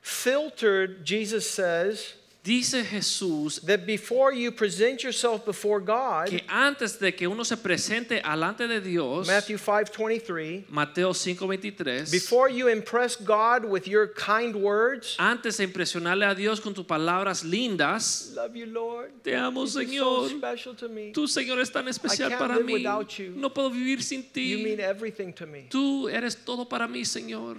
[0.00, 7.12] Filtered, Jesus says, Dice Jesús that before you present yourself before God, que antes de
[7.12, 13.66] que uno se presente alante de Dios, Matthew 5:23, Mateo 5:23, before you impress God
[13.66, 18.64] with your kind words, antes de impresionarle a Dios con tus palabras lindas, love you,
[18.64, 19.10] Lord.
[19.22, 21.12] te amo You're so special to me.
[21.12, 23.32] tu Señor es tan especial can't para live mí, without you.
[23.36, 24.52] no puedo vivir sin ti.
[24.56, 25.66] You mean everything to me.
[25.70, 27.58] tú eres todo para mí Señor.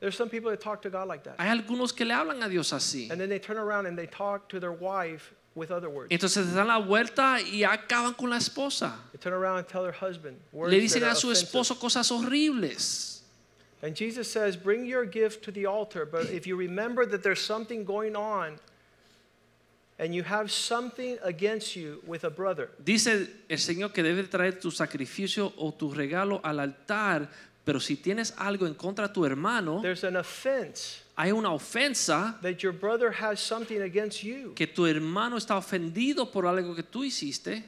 [0.00, 1.40] There's some people that talk to God like that.
[1.40, 3.10] Hay algunos que le hablan a Dios así.
[3.10, 6.10] And then they turn around and they talk to their wife with other words.
[6.10, 8.92] Entonces se dan la vuelta y acaban con la esposa.
[9.12, 11.48] They turn around and tell their husband words Le that dicen are a su offensive.
[11.48, 13.22] esposo cosas horribles.
[13.82, 17.40] And Jesus says, Bring your gift to the altar, but if you remember that there's
[17.40, 18.58] something going on
[19.98, 23.08] and you have something against you with a brother, Dice
[23.48, 27.28] el Señor que debe traer tu sacrificio o tu regalo al altar,
[27.68, 32.40] pero si tienes algo en contra de tu hermano, there's an offense hay una ofensa
[32.40, 34.52] that your brother has something against you.
[34.54, 37.62] que tu hermano está ofendido por algo que tú hiciste.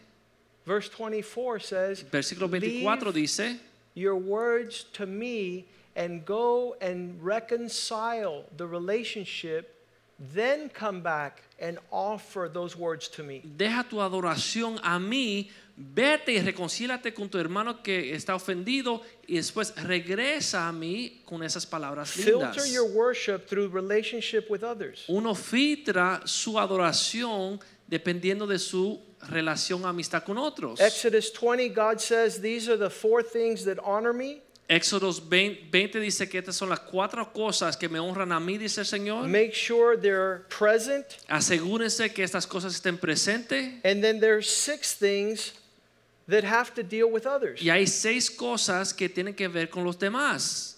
[0.64, 3.60] Verse 24 says, Versículo 24 "Leave dice,
[3.94, 9.84] your words to me and go and reconcile the relationship,
[10.32, 13.42] then come back and offer those words to me.
[13.44, 19.36] deja tu adoración a mí, vete y reconcílate con tu hermano que está ofendido y
[19.36, 22.54] después regresa a mí con esas palabras lindas.
[22.54, 25.04] Filter your worship through relationship with others.
[25.08, 30.80] Uno filtra su adoración dependiendo de su relación amistad con otros.
[30.80, 34.42] Exodus 20, God says, These are the four things that honor me.
[34.68, 38.56] Éxodos 20, 20 dice que estas son las cuatro cosas que me honran a mí,
[38.56, 39.26] dice el Señor.
[39.26, 41.06] Make sure they're present.
[41.26, 43.80] Asegúrense que estas cosas estén presentes.
[43.82, 45.54] And then there's six things
[46.30, 47.60] that have to deal with others.
[47.62, 50.76] Y hay seis cosas que tienen que ver con los demás.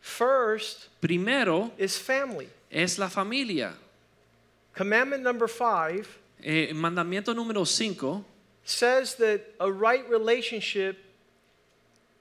[0.00, 2.48] First Primero is family.
[2.70, 3.74] es la familia.
[4.74, 6.06] Commandment number five
[6.44, 8.24] Eh, mandamiento número 5
[8.64, 10.96] says that a right relationship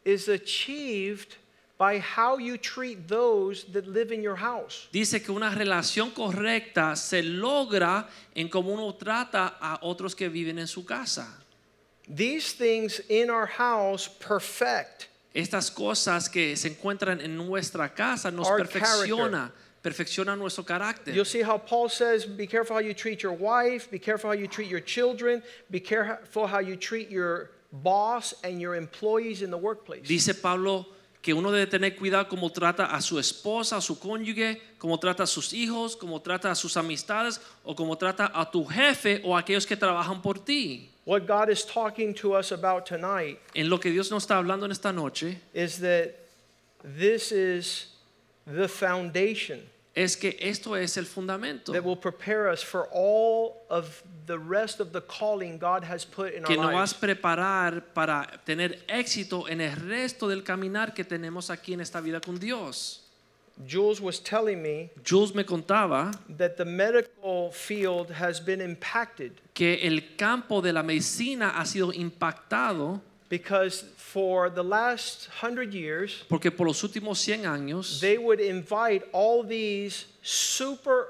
[0.06, 1.38] is achieved
[1.80, 4.88] by how you treat those that live in your house.
[4.92, 10.60] dice que una relación correcta se logra en cómo uno trata a otros que viven
[10.60, 11.41] en su casa.
[12.14, 18.48] These things in our house perfect Estas cosas que se encuentran en nuestra casa nos
[18.48, 21.14] Our perfecciona, perfecciona nuestro carácter.
[21.14, 24.36] You'll see how Paul says, be careful how you treat your wife, be careful how
[24.36, 29.50] you treat your children, be careful how you treat your boss and your employees in
[29.50, 30.06] the workplace.
[30.06, 30.86] Dice Pablo
[31.22, 35.24] que uno debe tener cuidado cómo trata a su esposa, a su cónyuge, cómo trata
[35.24, 39.38] a sus hijos, cómo trata a sus amistades o cómo trata a tu jefe o
[39.38, 40.90] a aquellos que trabajan por ti.
[41.12, 44.64] What God is talking to us about tonight En lo que Dios nos está hablando
[44.64, 46.16] en esta noche is that
[46.82, 47.88] this is
[48.48, 49.60] the foundation
[49.94, 54.80] es que esto es el fundamento that will prepare us for all of the rest
[54.80, 57.04] of the calling God has put in que our nos vas lives.
[57.04, 62.00] a preparar para tener éxito en el resto del caminar que tenemos aquí en esta
[62.00, 63.01] vida con Dios.
[63.66, 69.80] Jules was telling me Jules me contaba that the medical field has been impacted que
[69.82, 76.52] el campo de la medicina ha sido impactado because for the last hundred years, porque
[76.52, 81.08] por los últimos 100 años they would invite all these super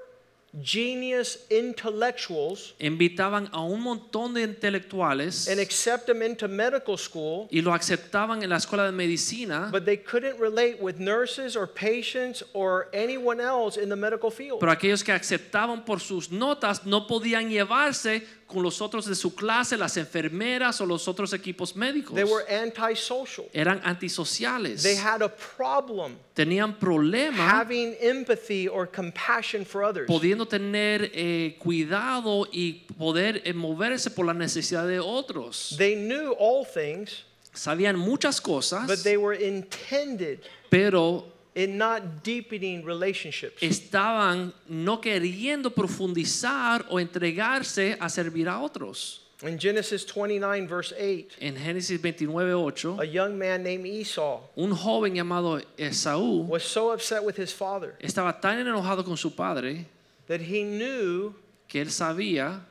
[0.60, 7.62] genius intellectuals invitaban a un montón de intelectuales and accept them into medical school, y
[7.62, 12.44] lo aceptaban en la escuela de medicina, but they couldn't relate with nurses or patients
[12.54, 14.60] or anyone else in the medical field.
[14.60, 19.34] pero aquellos que aceptaban por sus notas no podían llevarse con los otros de su
[19.34, 22.16] clase, las enfermeras o los otros equipos médicos.
[22.16, 23.48] They were antisocial.
[23.54, 24.84] Eran antisociales.
[24.84, 30.08] They had a problem Tenían problemas having empathy or compassion for others.
[30.08, 35.76] pudiendo tener eh, cuidado y poder eh, moverse por la necesidad de otros.
[35.78, 42.84] They knew all things, Sabían muchas cosas, but they were intended pero in not deepening
[42.86, 43.62] relationships.
[43.62, 49.20] estaban no queriendo profundizar o entregarse a servir a otros.
[49.44, 55.16] In Genesis 29, verse 8, En Génesis 29:8, a young man named Esau un joven
[55.16, 59.88] llamado Esaú was so upset with his father estaba tan enojado con su padre
[60.28, 61.34] that he knew
[61.68, 62.62] que él sabía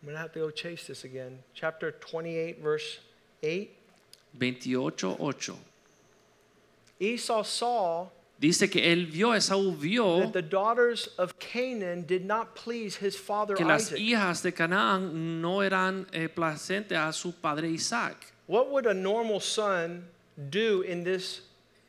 [0.00, 1.40] I'm going to have to go chase this again.
[1.54, 3.00] Chapter 28, verse
[3.42, 3.70] 8.
[4.38, 5.56] 28:8.
[7.00, 8.08] Esau saw
[8.40, 13.16] Dice que él vio, Esaú vio that the daughters of Canaan did not please his
[13.16, 13.98] father que las Isaac.
[13.98, 18.32] hijas de Canaán no eran eh, placentes a su padre Isaac.
[18.46, 20.04] What would a normal son
[20.50, 21.40] do in this,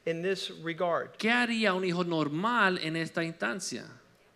[0.07, 1.15] in this regard?
[1.19, 3.85] ¿Qué haría un hijo normal en esta instancia?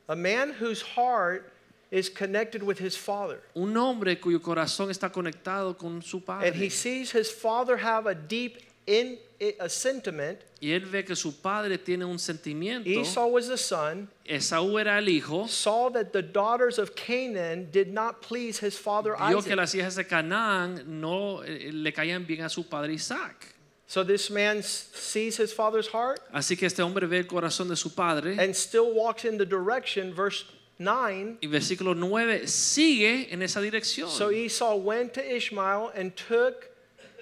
[0.08, 1.52] A man whose heart
[1.94, 3.40] is connected with his father.
[3.56, 6.48] Un hombre cuyo corazón está conectado con su padre.
[6.48, 9.20] And he sees his father have a deep in,
[9.60, 10.40] a sentiment.
[10.60, 12.88] Y él ve que su padre tiene un sentimiento.
[12.88, 15.46] Esau was the son, Esaú era el hijo.
[15.48, 19.96] saw that the daughters of Canaan did not please his father Vio que las hijas
[19.96, 23.54] de Canaán no eh, le caían bien a su padre Isaac.
[23.86, 27.76] So this man sees his father's heart Así que este hombre ve el corazón de
[27.76, 28.36] su padre.
[28.40, 30.46] and still walks in the direction, verse
[30.80, 31.38] 9.
[31.42, 34.10] Y versículo 9 sigue en esa dirección.
[34.10, 36.70] So Esau went to Ishmael and took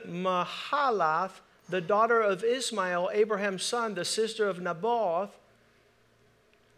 [0.08, 5.32] Mahalath, the daughter of Ismael, Abraham's son, the sister of Naboth,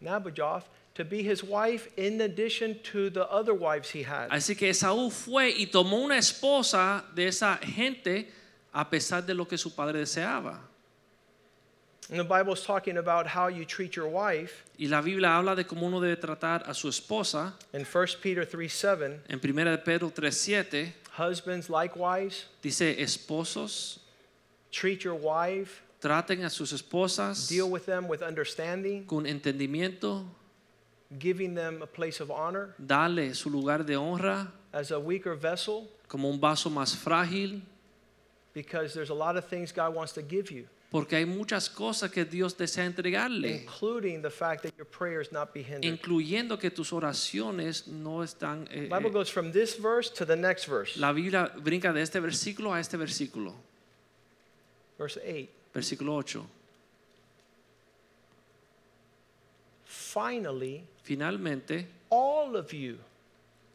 [0.02, 0.64] Nabojoth,
[0.94, 4.30] to be his wife in addition to the other wives he had.
[4.30, 8.28] Así que Esaú fue y tomó una esposa de esa gente
[8.72, 10.58] a pesar de lo que su padre deseaba.
[12.10, 14.64] And the Bible is talking about how you treat your wife.
[14.78, 17.54] Y la Biblia habla de cómo uno debe tratar a su esposa.
[17.72, 23.98] In 1 Peter 3 7, En 1 de Pedro 3:7 husbands likewise dice, esposos,
[24.70, 30.24] treat your wife, traten a sus esposas deal with them with understanding, con entendimiento,
[31.18, 35.88] giving them a place of honor dale su lugar de honra as a weaker vessel,
[36.08, 37.62] como un vaso más frágil,
[38.52, 40.66] because there's a lot of things God wants to give you.
[40.94, 45.52] Porque hay muchas cosas que Dios desea entregarle, including the fact that your prayers not
[45.52, 45.84] be hindered.
[45.84, 48.68] incluyendo que tus oraciones no están...
[48.70, 52.00] eh, The Bible goes from this verse to the next verse, la Biblia brinca de
[52.00, 53.54] este versículo a este versículo,
[54.96, 55.48] verse 8.
[55.74, 56.46] versículo 8.
[59.84, 62.98] Finally, Finalmente, all of you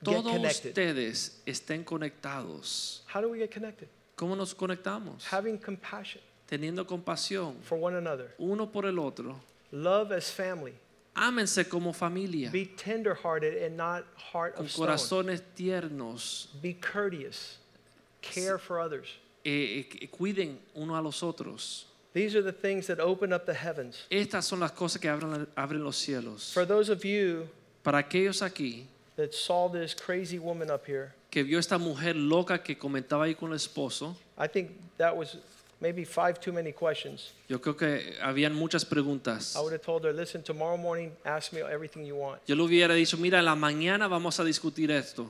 [0.01, 0.69] get todos connected.
[0.69, 3.01] ustedes estén conectados.
[3.13, 3.89] How do we get connected?
[4.15, 5.25] ¿Cómo nos conectamos?
[5.25, 9.39] Having compassion Teniendo compasión for one another, uno por el otro.
[9.71, 10.73] love as family,
[11.15, 14.87] Ámense como familia, be tenderhearted and not heart con of stone.
[14.87, 16.47] corazones tiernos.
[16.61, 17.57] Be courteous,
[18.21, 19.07] care for others.
[19.45, 21.85] eh, eh, cuiden uno a los otros.
[22.13, 24.05] These are the things that open up the heavens.
[24.09, 26.51] Estas son las cosas que abren, abren los cielos.
[26.53, 27.47] For those of you
[27.83, 28.85] Para aquellos aquí
[29.15, 33.35] that saw this crazy woman up here, que vio esta mujer loca que comentaba ahí
[33.35, 35.37] con el esposo, I think that was
[35.81, 37.33] maybe five too many questions.
[37.47, 39.55] yo creo que habían muchas preguntas.
[39.55, 42.41] I would have told her, listen, tomorrow morning, ask me everything you want.
[42.47, 45.29] Yo le hubiera dicho, mira, la mañana vamos a discutir esto.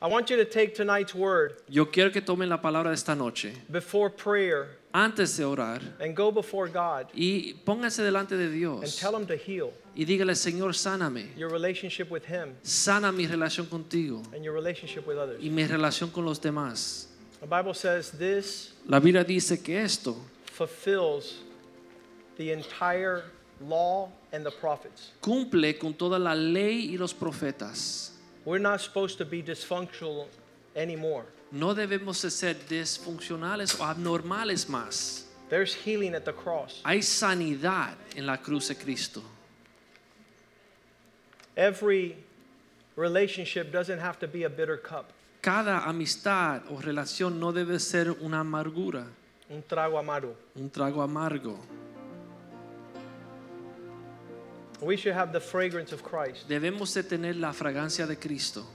[0.00, 3.14] I want you to take tonight's word Yo quiero que tomen la palabra de esta
[3.14, 8.54] noche, before prayer antes de orar, and go before God y pónganse delante de and
[8.54, 11.34] Dios tell Him to heal y dígale, Señor, sáname.
[11.34, 15.42] your relationship with Him Sana mi relación contigo and your relationship with others.
[15.42, 17.08] y mi relación con los demás.
[17.40, 20.16] The Bible says this La Biblia dice que esto
[20.46, 21.40] fulfills
[22.36, 23.24] the entire
[23.60, 25.12] law and the prophets.
[25.20, 28.10] cumple con toda la ley y los profetas.
[28.44, 30.26] We're not supposed to be dysfunctional
[30.74, 31.24] anymore.
[31.52, 35.24] No debemos de ser disfuncionales o abnormales más.
[35.48, 36.80] There's healing at the cross.
[36.84, 39.22] Hay sanidad en la cruz de Cristo.
[41.56, 42.16] Every
[42.96, 45.12] relationship doesn't have to be a bitter cup,
[45.46, 49.06] Cada amistad o relación no debe ser una amargura,
[49.48, 50.34] un trago amargo.
[50.56, 51.56] un trago amargo.
[54.80, 56.48] We should have the fragrance of Christ.
[56.48, 58.66] Debemos de tener la fragancia de Cristo.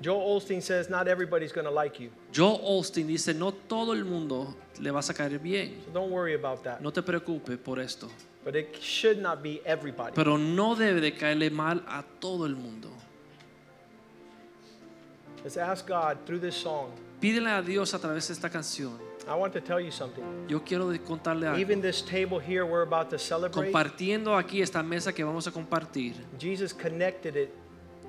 [0.00, 2.10] Joel Osteen says not everybody's going to like you.
[2.30, 5.82] Joe Austin dice, no todo el mundo le vas a caer bien.
[5.86, 6.82] So don't worry about that.
[6.82, 8.08] No te preocupes por esto.
[8.44, 10.12] But it should not be everybody.
[10.14, 12.92] Pero no debe de caerle mal a todo el mundo.
[15.44, 16.90] Let's ask God through this song.
[17.20, 18.98] Pídele a Dios a través de esta canción.
[19.28, 20.24] I want to tell you something.
[20.48, 21.58] Yo quiero contarle algo.
[21.58, 25.50] Even this table here we're about to celebrate, Compartiendo aquí esta mesa que vamos a
[25.50, 27.50] compartir, Jesus connected it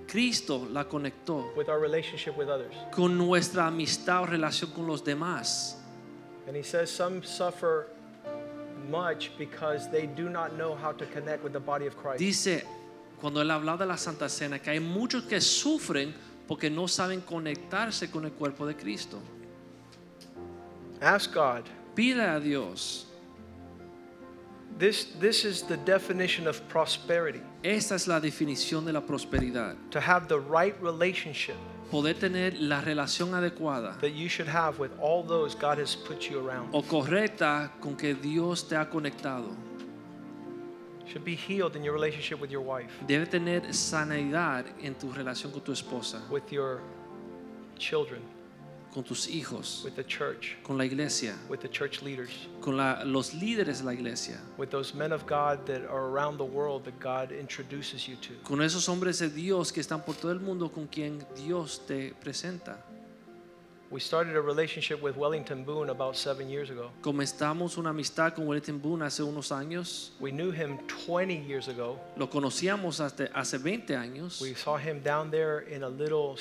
[0.07, 2.73] Cristo la conectó with our relationship with others.
[2.91, 5.75] con nuestra amistad o relación con los demás.
[6.47, 7.87] And he says some suffer
[8.89, 12.19] much because they do not know how to connect with the body of Christ.
[12.19, 12.63] Dice,
[13.19, 16.13] cuando él hablaba de la Santa Cena, que hay muchos que sufren
[16.47, 19.19] porque no saben conectarse con el cuerpo de Cristo.
[21.01, 21.63] Ask God.
[21.95, 23.05] Pide a Dios.
[24.77, 29.77] This, this is the definition of prosperity Esta es la definición de la prosperidad.
[29.89, 31.55] to have the right relationship
[31.89, 36.29] Poder tener la relación adecuada that you should have with all those God has put
[36.29, 36.69] you around.
[36.73, 39.55] o correcta con que Dios te ha conectado.
[41.07, 45.51] Should be healed in your relationship with your wife, Debe tener sanidad en tu relación
[45.51, 46.81] con tu esposa, with your
[47.77, 48.21] children,
[48.93, 53.03] con tus hijos, with the church, con la iglesia, with the church leaders, con la-
[53.03, 56.83] los líderes de la iglesia, with those men of God that are around the world
[56.85, 58.33] that God introduces you to.
[58.43, 62.13] con esos hombres de Dios que están por todo el mundo con quien Dios te
[62.23, 62.77] presenta.
[63.91, 66.89] We started a relationship with Wellington Boone about seven years ago.
[67.01, 70.09] Comenzamos una amistad con Wellington Boone hace unos años.
[70.19, 71.99] We knew him 20 years ago.
[72.17, 74.41] Lo conocíamos hasta hace 20 años.
[74.41, 76.35] We saw him down there in a little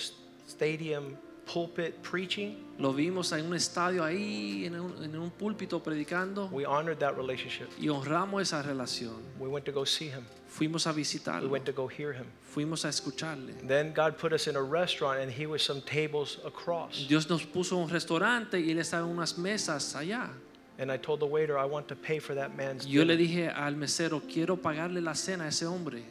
[0.47, 2.57] stadium pulpit preaching.
[2.79, 6.51] Lo vimos en un estadio ahí, en un, en un púlpito predicando.
[6.51, 7.69] We honored that relationship.
[7.81, 9.15] Y honramos esa relación.
[9.39, 10.25] We went to go see him.
[10.49, 11.49] Fuimos a We visitarlo.
[11.49, 12.27] went to go hear him.
[12.55, 13.55] Fuimos a escucharle.
[13.67, 17.07] Then God put us in a restaurant and he was some tables across.
[17.09, 20.31] Dios nos puso un restaurante y él estaba en unas mesas allá.
[20.79, 23.29] And I told the waiter, I want to pay for that man's Yo le dinner.
[23.29, 26.03] dije al mesero, quiero pagarle la cena a ese hombre.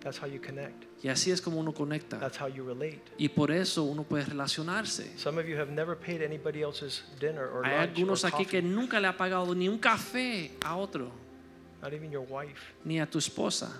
[0.00, 0.84] That's how you connect.
[1.06, 2.18] Y así es como uno conecta.
[2.18, 3.00] That's how you relate.
[3.16, 5.16] Y por eso uno puede relacionarse.
[5.16, 8.44] Some of you have never paid anybody else's dinner or Hay lunch algunos or aquí
[8.44, 11.12] que nunca le ha pagado ni un café a otro,
[11.80, 12.60] not even your wife.
[12.84, 13.70] ni a tu esposa.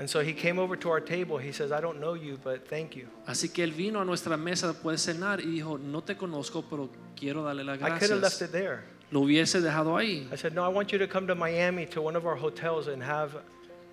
[0.00, 1.38] And so he came over to our table.
[1.38, 3.06] He says, I don't know you, but thank you.
[3.24, 6.64] Así que él vino a nuestra mesa después de cenar y dijo, no te conozco,
[6.68, 8.42] pero quiero darle las I could have left gracias.
[8.42, 8.95] it there.
[9.10, 10.28] Lo hubiese dejado ahí.
[10.32, 12.88] I said, No, I want you to come to Miami to one of our hotels
[12.88, 13.36] and have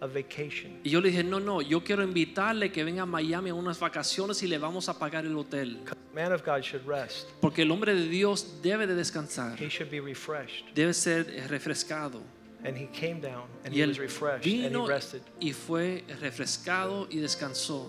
[0.02, 0.80] a vacation.
[0.84, 3.80] Y yo le dije, no, no, yo quiero invitarle que venga a Miami a unas
[3.80, 5.78] vacaciones y le vamos a pagar el hotel.
[6.14, 7.28] Man of God should rest.
[7.42, 10.66] Porque el hombre de Dios debe de descansar, He should be refreshed.
[10.76, 12.22] debe ser refrescado.
[12.66, 15.22] And he came down and Y he was refreshed and he rested.
[15.40, 17.88] y fue refrescado y descansó.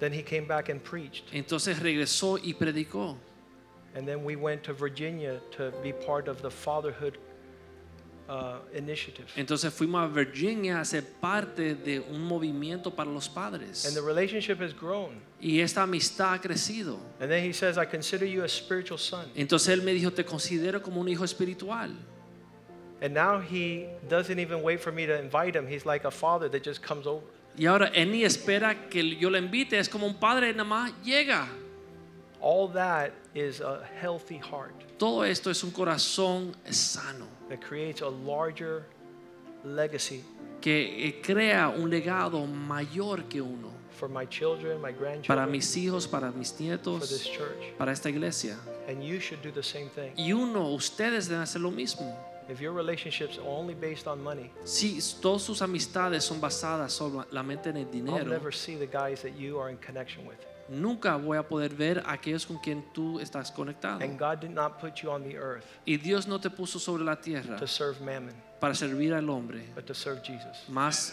[0.00, 1.24] Then he came back and preached.
[1.32, 3.16] Entonces regresó y predicó.
[3.94, 7.18] And then we went to Virginia to be part of the fatherhood
[8.28, 9.26] uh, initiative.
[9.36, 13.86] Entonces fuimos a Virginia a ser parte de un movimiento para los padres.
[13.86, 15.20] And the relationship has grown.
[15.40, 16.98] Y esta amistad ha crecido.
[17.20, 19.26] And then he says, I consider you a spiritual son.
[19.34, 21.90] Entonces él me dijo, te considero como un hijo espiritual.
[23.00, 25.66] And now he doesn't even wait for me to invite him.
[25.66, 27.24] He's like a father that just comes over.
[27.56, 30.92] Y ahora él ni espera que yo le invite, es como un padre nada más
[31.02, 31.48] llega.
[32.40, 38.08] All that is a healthy heart Todo esto es un corazón sano that creates a
[38.08, 38.84] larger
[39.64, 40.24] legacy
[40.60, 45.76] que eh, crea un legado mayor que uno for my children, my para grandchildren, mis
[45.76, 47.76] hijos, para mis for this nietos, church.
[47.76, 48.56] para esta iglesia.
[48.88, 50.12] And you should do the same thing.
[50.16, 52.16] Y uno, ustedes deben hacer lo mismo.
[52.48, 57.68] If your relationships are only based on money, Si todas sus amistades son basadas solamente
[57.70, 60.36] en el I'll dinero, never see the guys that you are in connection with.
[60.70, 64.02] nunca voy a poder ver a aquellos con quien tú estás conectado.
[64.02, 67.04] And God did not put you on the earth Y Dios no te puso sobre
[67.04, 70.64] la tierra to serve mammon, para servir al hombre, but to serve Jesus.
[70.68, 71.12] más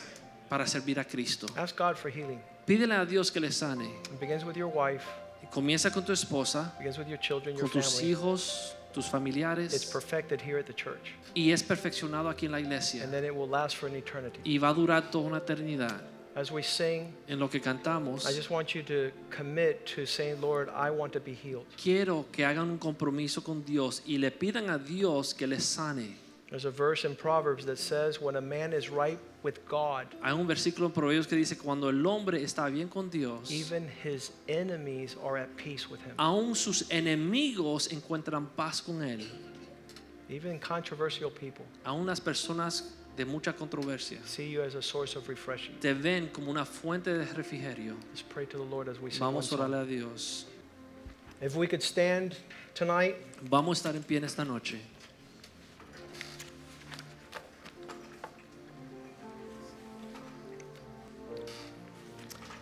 [0.49, 1.47] para servir a Cristo.
[1.57, 2.41] Ask God for healing.
[2.65, 3.85] Pídele a Dios que le sane.
[4.11, 5.03] It begins with your wife,
[5.51, 8.11] Comienza con tu esposa, begins with your children, your con tus family.
[8.13, 11.11] hijos, tus It's familiares perfected here at the church.
[11.35, 14.39] y es perfeccionado aquí en la iglesia And then it will last for an eternity.
[14.43, 16.01] y va a durar toda una eternidad.
[16.35, 20.41] As we sing, En lo que cantamos, I just want you to commit to saying,
[20.41, 21.65] Lord, I want to be healed.
[21.81, 26.17] quiero que hagan un compromiso con Dios y le pidan a Dios que les sane.
[26.49, 30.31] There's a verse in Proverbs that says, when a man is right with God, Hay
[30.31, 34.31] un versículo en Proverbios que dice cuando el hombre está bien con Dios, even his
[34.47, 36.13] enemies are at peace with him.
[36.17, 39.25] aún sus enemigos encuentran paz con él.
[40.29, 45.27] Even controversial people Aún las personas de mucha controversia see you as a source of
[45.27, 45.75] refreshing.
[45.79, 47.95] te ven como una fuente de refrigerio.
[48.11, 50.45] Let's pray to the Lord as we Vamos a orarle a Dios.
[51.41, 52.35] If we could stand
[52.75, 53.15] tonight,
[53.49, 54.79] Vamos a estar en pie en esta noche.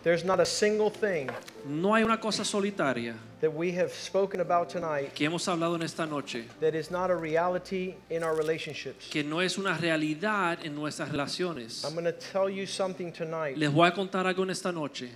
[0.04, 1.28] There's not a single thing
[1.66, 5.82] No hay una cosa solitaria that we have spoken about tonight que hemos hablado en
[5.82, 9.08] esta noche that is not a reality in our relationships.
[9.10, 11.84] que no es una realidad en nuestras relaciones.
[11.84, 13.56] I'm going to tell you something tonight.
[13.56, 15.08] Les voy a contar algo en esta noche.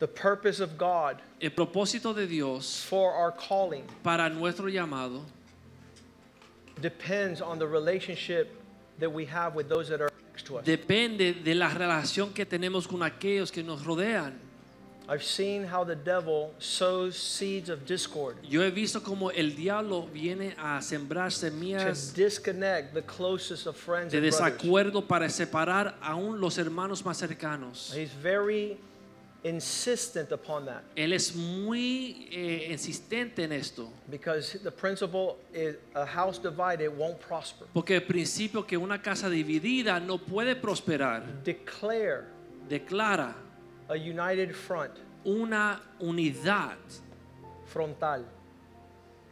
[0.00, 5.22] The purpose of God El propósito de Dios for our calling para nuestro llamado
[6.80, 8.50] depends on the relationship
[8.98, 10.09] that we have with those that are
[10.40, 10.64] next to us.
[10.64, 14.38] depende de la relación que tenemos con aquellos que nos rodean.
[15.08, 20.06] I've seen how the devil sows seeds of discord Yo he visto como el diablo
[20.06, 26.40] viene a sembrar to semillas disconnect the closest of friends de desacuerdo para separar aún
[26.40, 27.92] los hermanos más cercanos.
[27.92, 28.78] He's very
[29.42, 36.04] insistent upon that Él es muy eh, insistente en esto, because the principle is a
[36.04, 37.66] house divided won't prosper.
[37.72, 42.24] porque el principio que una casa dividida no puede prosperar Declare
[42.68, 43.34] declara
[43.88, 44.92] a united front,
[45.24, 46.76] una unidad.
[47.66, 48.24] frontal.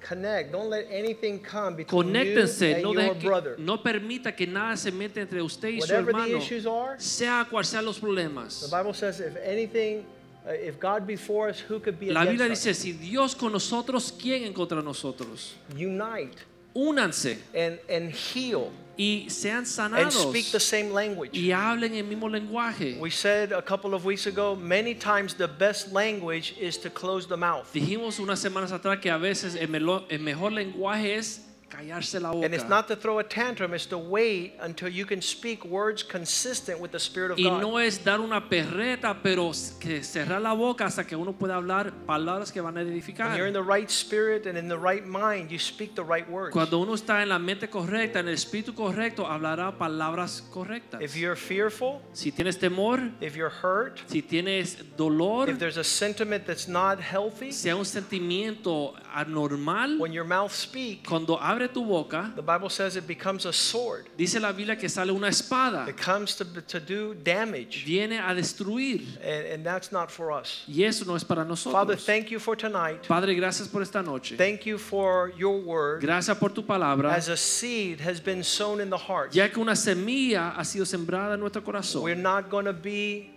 [0.00, 0.52] Connect.
[0.52, 3.56] Don't let anything come between you Conéctense, and no, your deje que- brother.
[3.58, 7.46] no permita que nada se meta entre usted y su the hermano, issues are, sea
[7.50, 8.70] cual sean los the problemas.
[8.70, 10.04] Bible says if anything,
[10.46, 13.52] uh, if God be for us, who could be La Biblia dice, si Dios con
[13.52, 15.54] nosotros, ¿quién en contra nosotros?
[15.74, 16.36] Unite
[16.74, 21.30] Únanse and, and heal y sean and speak the same language.
[21.32, 22.98] y hablen el mismo lenguaje.
[22.98, 27.26] We said a couple of weeks ago, many times the best language is to close
[27.26, 27.72] the mouth.
[27.72, 32.68] Dijimos unas semanas atrás que a veces el mejor lenguaje es callarse la And it's
[32.68, 36.90] not to throw a tantrum, it's to wait until you can speak words consistent with
[36.92, 37.60] the Spirit of Y God.
[37.60, 41.92] no es dar una perreta, pero que cerrar la boca hasta que uno pueda hablar
[42.06, 43.36] palabras que van a When edificar.
[43.36, 46.52] you're in the right spirit and in the right mind, you speak the right words.
[46.52, 51.00] Cuando uno está en la mente correcta, en el espíritu correcto, hablará palabras correctas.
[51.02, 55.84] If you're fearful, Si tienes temor, if you're hurt, si tienes dolor, if there's a
[55.84, 61.84] sentiment that's not healthy, sea un sentimiento anormal, when your mouth speaks, cuando abre tu
[61.84, 64.06] boca, the Bible says it becomes a sword.
[64.16, 67.84] dice la Biblia que sale una espada, It comes to, to do damage.
[67.84, 69.02] viene a destruir.
[69.22, 70.64] And, and that's not for us.
[70.68, 71.72] Y eso no es para nosotros.
[71.72, 73.06] Father, thank you for tonight.
[73.06, 74.36] Padre, gracias por esta noche.
[74.36, 76.00] Thank you for your word.
[76.00, 77.12] Gracias por tu palabra.
[77.12, 79.32] As a seed has been sown in the heart.
[79.34, 82.02] Ya que una semilla ha sido sembrada en nuestro corazón.
[82.02, 83.30] We're not going to be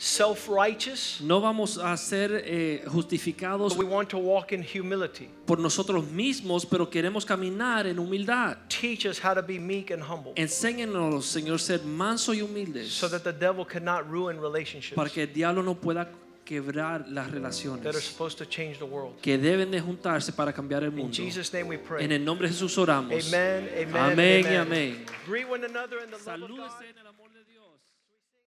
[0.00, 5.28] self righteous, No vamos a ser eh, justificados but we want to walk in humility.
[5.44, 8.56] por nosotros mismos, pero queremos caminar en humildad.
[8.68, 13.22] Teach us how to be meek and humble Señor, ser manso y humildes so that
[13.24, 16.08] the devil cannot ruin relationships para que el diablo no pueda
[16.44, 19.20] quebrar las that are relaciones supposed to change the world.
[19.20, 21.12] que deben de juntarse para cambiar el In mundo.
[21.14, 22.04] Jesus' name we pray.
[22.04, 23.12] En el nombre de Jesús oramos.
[23.34, 24.60] Amen, amen, Amén y amen.
[24.60, 25.06] amén.